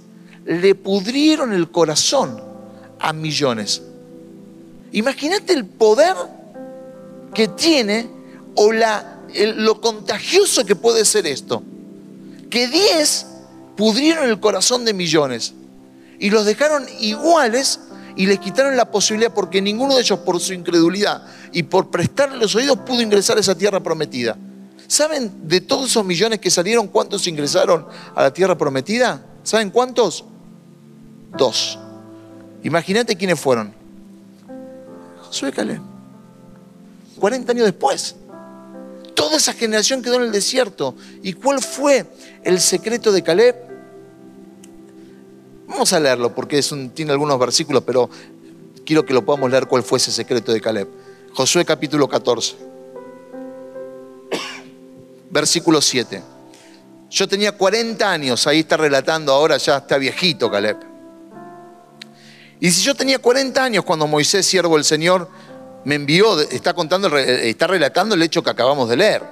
le 0.45 0.75
pudrieron 0.75 1.51
el 1.51 1.69
corazón 1.71 2.46
a 2.99 3.13
millones. 3.13 3.81
Imagínate 4.91 5.53
el 5.53 5.65
poder 5.65 6.15
que 7.33 7.47
tiene 7.49 8.09
o 8.55 8.71
la, 8.71 9.19
lo 9.55 9.79
contagioso 9.81 10.65
que 10.65 10.75
puede 10.75 11.05
ser 11.05 11.27
esto. 11.27 11.61
Que 12.49 12.67
diez 12.67 13.25
pudrieron 13.75 14.29
el 14.29 14.39
corazón 14.39 14.85
de 14.85 14.93
millones 14.93 15.53
y 16.19 16.29
los 16.29 16.45
dejaron 16.45 16.85
iguales 16.99 17.79
y 18.15 18.25
les 18.25 18.39
quitaron 18.39 18.75
la 18.75 18.89
posibilidad 18.89 19.33
porque 19.33 19.61
ninguno 19.61 19.95
de 19.95 20.01
ellos 20.01 20.19
por 20.19 20.39
su 20.39 20.53
incredulidad 20.53 21.23
y 21.53 21.63
por 21.63 21.91
prestarle 21.91 22.37
los 22.37 22.55
oídos 22.55 22.79
pudo 22.79 23.01
ingresar 23.01 23.37
a 23.37 23.41
esa 23.41 23.55
tierra 23.55 23.81
prometida. 23.81 24.35
¿Saben 24.87 25.47
de 25.47 25.61
todos 25.61 25.91
esos 25.91 26.05
millones 26.05 26.39
que 26.39 26.49
salieron 26.49 26.87
cuántos 26.87 27.27
ingresaron 27.27 27.85
a 28.15 28.23
la 28.23 28.33
tierra 28.33 28.57
prometida? 28.57 29.23
¿Saben 29.43 29.69
cuántos? 29.69 30.23
Dos. 31.37 31.77
Imagínate 32.63 33.15
quiénes 33.15 33.39
fueron. 33.39 33.73
Josué 35.21 35.51
Caleb. 35.51 35.81
40 37.19 37.51
años 37.51 37.65
después. 37.65 38.15
Toda 39.13 39.37
esa 39.37 39.53
generación 39.53 40.01
quedó 40.01 40.15
en 40.15 40.23
el 40.23 40.31
desierto. 40.31 40.95
¿Y 41.23 41.33
cuál 41.33 41.61
fue 41.61 42.05
el 42.43 42.59
secreto 42.59 43.11
de 43.11 43.23
Caleb? 43.23 43.55
Vamos 45.67 45.91
a 45.91 45.99
leerlo 45.99 46.33
porque 46.33 46.61
tiene 46.93 47.11
algunos 47.11 47.37
versículos, 47.37 47.83
pero 47.85 48.09
quiero 48.85 49.05
que 49.05 49.13
lo 49.13 49.25
podamos 49.25 49.51
leer 49.51 49.67
cuál 49.67 49.83
fue 49.83 49.97
ese 49.97 50.11
secreto 50.11 50.53
de 50.53 50.61
Caleb. 50.61 50.87
Josué 51.33 51.65
capítulo 51.65 52.07
14, 52.07 52.55
versículo 55.29 55.81
7. 55.81 56.23
Yo 57.09 57.27
tenía 57.27 57.51
40 57.51 58.09
años, 58.09 58.47
ahí 58.47 58.59
está 58.59 58.77
relatando, 58.77 59.33
ahora 59.33 59.57
ya 59.57 59.77
está 59.77 59.97
viejito 59.97 60.49
Caleb. 60.49 60.96
Y 62.59 62.71
si 62.71 62.81
yo 62.81 62.95
tenía 62.95 63.19
40 63.19 63.63
años 63.63 63.85
cuando 63.85 64.07
Moisés, 64.07 64.45
siervo 64.45 64.75
del 64.75 64.85
Señor, 64.85 65.29
me 65.85 65.95
envió, 65.95 66.39
está 66.41 66.73
contando, 66.73 67.15
está 67.17 67.67
relatando 67.67 68.15
el 68.15 68.21
hecho 68.21 68.43
que 68.43 68.49
acabamos 68.49 68.89
de 68.89 68.97
leer. 68.97 69.23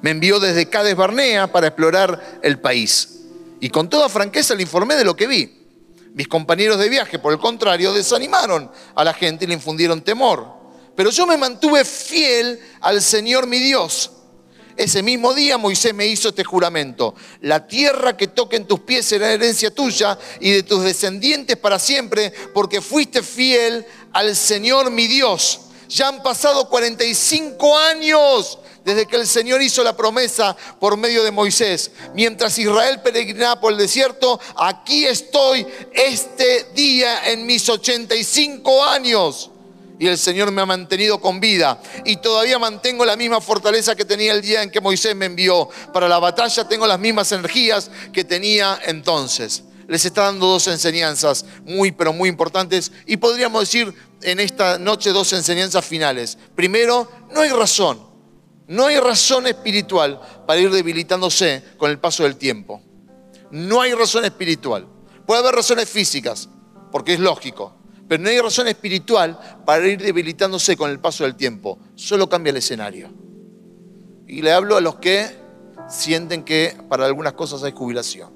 Me 0.00 0.10
envió 0.10 0.38
desde 0.38 0.68
Cades 0.68 0.94
Barnea 0.94 1.50
para 1.50 1.66
explorar 1.68 2.40
el 2.42 2.60
país. 2.60 3.18
Y 3.60 3.70
con 3.70 3.88
toda 3.88 4.08
franqueza 4.08 4.54
le 4.54 4.62
informé 4.62 4.94
de 4.94 5.04
lo 5.04 5.16
que 5.16 5.26
vi. 5.26 5.54
Mis 6.14 6.28
compañeros 6.28 6.78
de 6.78 6.88
viaje, 6.88 7.18
por 7.18 7.32
el 7.32 7.38
contrario, 7.38 7.92
desanimaron 7.92 8.70
a 8.94 9.04
la 9.04 9.12
gente 9.12 9.44
y 9.44 9.48
le 9.48 9.54
infundieron 9.54 10.00
temor. 10.00 10.46
Pero 10.94 11.10
yo 11.10 11.26
me 11.26 11.36
mantuve 11.36 11.84
fiel 11.84 12.58
al 12.80 13.02
Señor 13.02 13.46
mi 13.46 13.58
Dios. 13.58 14.12
Ese 14.78 15.02
mismo 15.02 15.34
día 15.34 15.58
Moisés 15.58 15.92
me 15.92 16.06
hizo 16.06 16.28
este 16.28 16.44
juramento. 16.44 17.12
La 17.40 17.66
tierra 17.66 18.16
que 18.16 18.28
toque 18.28 18.54
en 18.54 18.64
tus 18.64 18.78
pies 18.78 19.06
será 19.06 19.32
herencia 19.32 19.74
tuya 19.74 20.16
y 20.38 20.52
de 20.52 20.62
tus 20.62 20.84
descendientes 20.84 21.56
para 21.56 21.80
siempre, 21.80 22.32
porque 22.54 22.80
fuiste 22.80 23.24
fiel 23.24 23.84
al 24.12 24.36
Señor 24.36 24.92
mi 24.92 25.08
Dios. 25.08 25.62
Ya 25.88 26.06
han 26.06 26.22
pasado 26.22 26.68
45 26.68 27.76
años 27.76 28.60
desde 28.84 29.06
que 29.06 29.16
el 29.16 29.26
Señor 29.26 29.60
hizo 29.62 29.82
la 29.82 29.96
promesa 29.96 30.56
por 30.78 30.96
medio 30.96 31.24
de 31.24 31.32
Moisés. 31.32 31.90
Mientras 32.14 32.56
Israel 32.56 33.00
peregrinaba 33.02 33.60
por 33.60 33.72
el 33.72 33.78
desierto, 33.78 34.38
aquí 34.54 35.06
estoy 35.06 35.66
este 35.92 36.68
día 36.76 37.28
en 37.32 37.46
mis 37.46 37.68
85 37.68 38.84
años. 38.84 39.50
Y 39.98 40.06
el 40.06 40.16
Señor 40.16 40.52
me 40.52 40.62
ha 40.62 40.66
mantenido 40.66 41.20
con 41.20 41.40
vida. 41.40 41.80
Y 42.04 42.16
todavía 42.16 42.58
mantengo 42.58 43.04
la 43.04 43.16
misma 43.16 43.40
fortaleza 43.40 43.96
que 43.96 44.04
tenía 44.04 44.32
el 44.32 44.42
día 44.42 44.62
en 44.62 44.70
que 44.70 44.80
Moisés 44.80 45.16
me 45.16 45.26
envió. 45.26 45.68
Para 45.92 46.08
la 46.08 46.18
batalla 46.18 46.68
tengo 46.68 46.86
las 46.86 47.00
mismas 47.00 47.32
energías 47.32 47.90
que 48.12 48.24
tenía 48.24 48.78
entonces. 48.86 49.64
Les 49.88 50.04
está 50.04 50.24
dando 50.24 50.46
dos 50.46 50.68
enseñanzas 50.68 51.44
muy, 51.64 51.92
pero 51.92 52.12
muy 52.12 52.28
importantes. 52.28 52.92
Y 53.06 53.16
podríamos 53.16 53.62
decir 53.62 53.92
en 54.22 54.38
esta 54.38 54.78
noche 54.78 55.10
dos 55.10 55.32
enseñanzas 55.32 55.84
finales. 55.84 56.38
Primero, 56.54 57.10
no 57.32 57.40
hay 57.40 57.50
razón. 57.50 58.06
No 58.68 58.86
hay 58.86 59.00
razón 59.00 59.46
espiritual 59.46 60.20
para 60.46 60.60
ir 60.60 60.70
debilitándose 60.70 61.64
con 61.78 61.90
el 61.90 61.98
paso 61.98 62.22
del 62.22 62.36
tiempo. 62.36 62.82
No 63.50 63.80
hay 63.80 63.94
razón 63.94 64.26
espiritual. 64.26 64.86
Puede 65.26 65.40
haber 65.40 65.54
razones 65.54 65.88
físicas, 65.88 66.50
porque 66.92 67.14
es 67.14 67.20
lógico. 67.20 67.77
Pero 68.08 68.22
no 68.22 68.30
hay 68.30 68.40
razón 68.40 68.66
espiritual 68.68 69.38
para 69.66 69.86
ir 69.86 70.02
debilitándose 70.02 70.76
con 70.76 70.90
el 70.90 70.98
paso 70.98 71.24
del 71.24 71.36
tiempo. 71.36 71.78
Solo 71.94 72.28
cambia 72.28 72.50
el 72.50 72.56
escenario. 72.56 73.10
Y 74.26 74.40
le 74.40 74.52
hablo 74.52 74.76
a 74.76 74.80
los 74.80 74.96
que 74.96 75.36
sienten 75.88 76.42
que 76.42 76.74
para 76.88 77.04
algunas 77.04 77.34
cosas 77.34 77.62
hay 77.62 77.72
jubilación. 77.72 78.32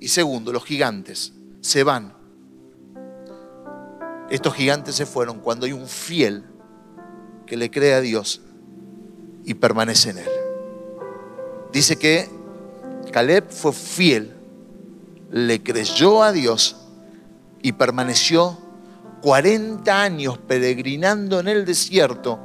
Y 0.00 0.08
segundo, 0.08 0.52
los 0.52 0.64
gigantes 0.64 1.32
se 1.60 1.84
van. 1.84 2.14
Estos 4.28 4.54
gigantes 4.54 4.96
se 4.96 5.06
fueron 5.06 5.38
cuando 5.38 5.66
hay 5.66 5.72
un 5.72 5.86
fiel 5.86 6.44
que 7.46 7.56
le 7.56 7.70
cree 7.70 7.94
a 7.94 8.00
Dios 8.00 8.40
y 9.44 9.54
permanece 9.54 10.10
en 10.10 10.18
él. 10.18 10.28
Dice 11.72 11.96
que 11.96 12.28
Caleb 13.12 13.50
fue 13.50 13.72
fiel, 13.72 14.34
le 15.30 15.62
creyó 15.62 16.22
a 16.22 16.32
Dios 16.32 16.81
y 17.62 17.72
permaneció 17.72 18.58
40 19.22 20.02
años 20.02 20.38
peregrinando 20.38 21.40
en 21.40 21.48
el 21.48 21.64
desierto 21.64 22.38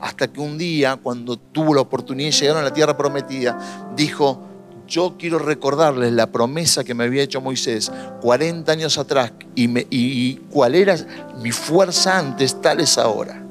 hasta 0.00 0.32
que 0.32 0.40
un 0.40 0.58
día, 0.58 0.96
cuando 0.96 1.36
tuvo 1.36 1.74
la 1.74 1.82
oportunidad 1.82 2.30
de 2.30 2.36
llegar 2.36 2.56
a 2.56 2.62
la 2.62 2.72
tierra 2.72 2.96
prometida, 2.96 3.92
dijo, 3.94 4.40
yo 4.88 5.14
quiero 5.16 5.38
recordarles 5.38 6.12
la 6.12 6.26
promesa 6.26 6.82
que 6.82 6.92
me 6.92 7.04
había 7.04 7.22
hecho 7.22 7.40
Moisés 7.40 7.92
40 8.20 8.72
años 8.72 8.98
atrás 8.98 9.32
y, 9.54 9.68
y 9.90 10.36
cuál 10.50 10.74
era 10.74 10.96
mi 11.40 11.52
fuerza 11.52 12.18
antes, 12.18 12.60
tal 12.60 12.80
es 12.80 12.98
ahora. 12.98 13.44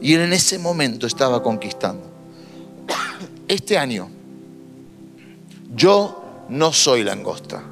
Y 0.00 0.14
él 0.14 0.22
en 0.22 0.32
ese 0.32 0.58
momento 0.58 1.06
estaba 1.06 1.42
conquistando. 1.42 2.08
Este 3.48 3.76
año, 3.76 4.08
yo 5.74 6.22
no 6.48 6.72
soy 6.72 7.02
langosta, 7.02 7.64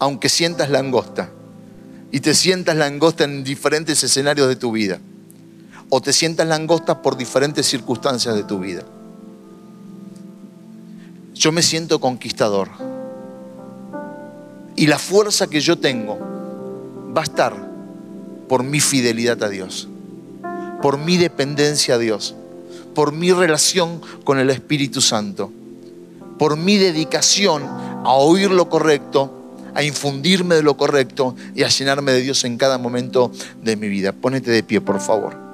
aunque 0.00 0.28
sientas 0.28 0.70
langosta 0.70 1.30
y 2.16 2.20
te 2.20 2.34
sientas 2.34 2.74
langosta 2.76 3.24
en 3.24 3.44
diferentes 3.44 4.02
escenarios 4.02 4.48
de 4.48 4.56
tu 4.56 4.72
vida. 4.72 4.98
O 5.90 6.00
te 6.00 6.14
sientas 6.14 6.48
langosta 6.48 7.02
por 7.02 7.18
diferentes 7.18 7.66
circunstancias 7.66 8.34
de 8.34 8.42
tu 8.42 8.58
vida. 8.58 8.84
Yo 11.34 11.52
me 11.52 11.60
siento 11.60 12.00
conquistador. 12.00 12.70
Y 14.76 14.86
la 14.86 14.98
fuerza 14.98 15.46
que 15.48 15.60
yo 15.60 15.76
tengo 15.76 16.18
va 17.14 17.20
a 17.20 17.24
estar 17.24 17.54
por 18.48 18.62
mi 18.62 18.80
fidelidad 18.80 19.42
a 19.42 19.50
Dios, 19.50 19.86
por 20.80 20.96
mi 20.96 21.18
dependencia 21.18 21.96
a 21.96 21.98
Dios, 21.98 22.34
por 22.94 23.12
mi 23.12 23.30
relación 23.30 24.00
con 24.24 24.38
el 24.38 24.48
Espíritu 24.48 25.02
Santo, 25.02 25.52
por 26.38 26.56
mi 26.56 26.78
dedicación 26.78 27.62
a 27.62 28.14
oír 28.14 28.50
lo 28.50 28.70
correcto 28.70 29.36
a 29.76 29.82
infundirme 29.82 30.54
de 30.54 30.62
lo 30.62 30.76
correcto 30.76 31.36
y 31.54 31.62
a 31.62 31.68
llenarme 31.68 32.12
de 32.12 32.22
Dios 32.22 32.44
en 32.44 32.56
cada 32.56 32.78
momento 32.78 33.30
de 33.62 33.76
mi 33.76 33.88
vida. 33.88 34.12
Pónete 34.12 34.50
de 34.50 34.62
pie, 34.62 34.80
por 34.80 35.00
favor. 35.00 35.45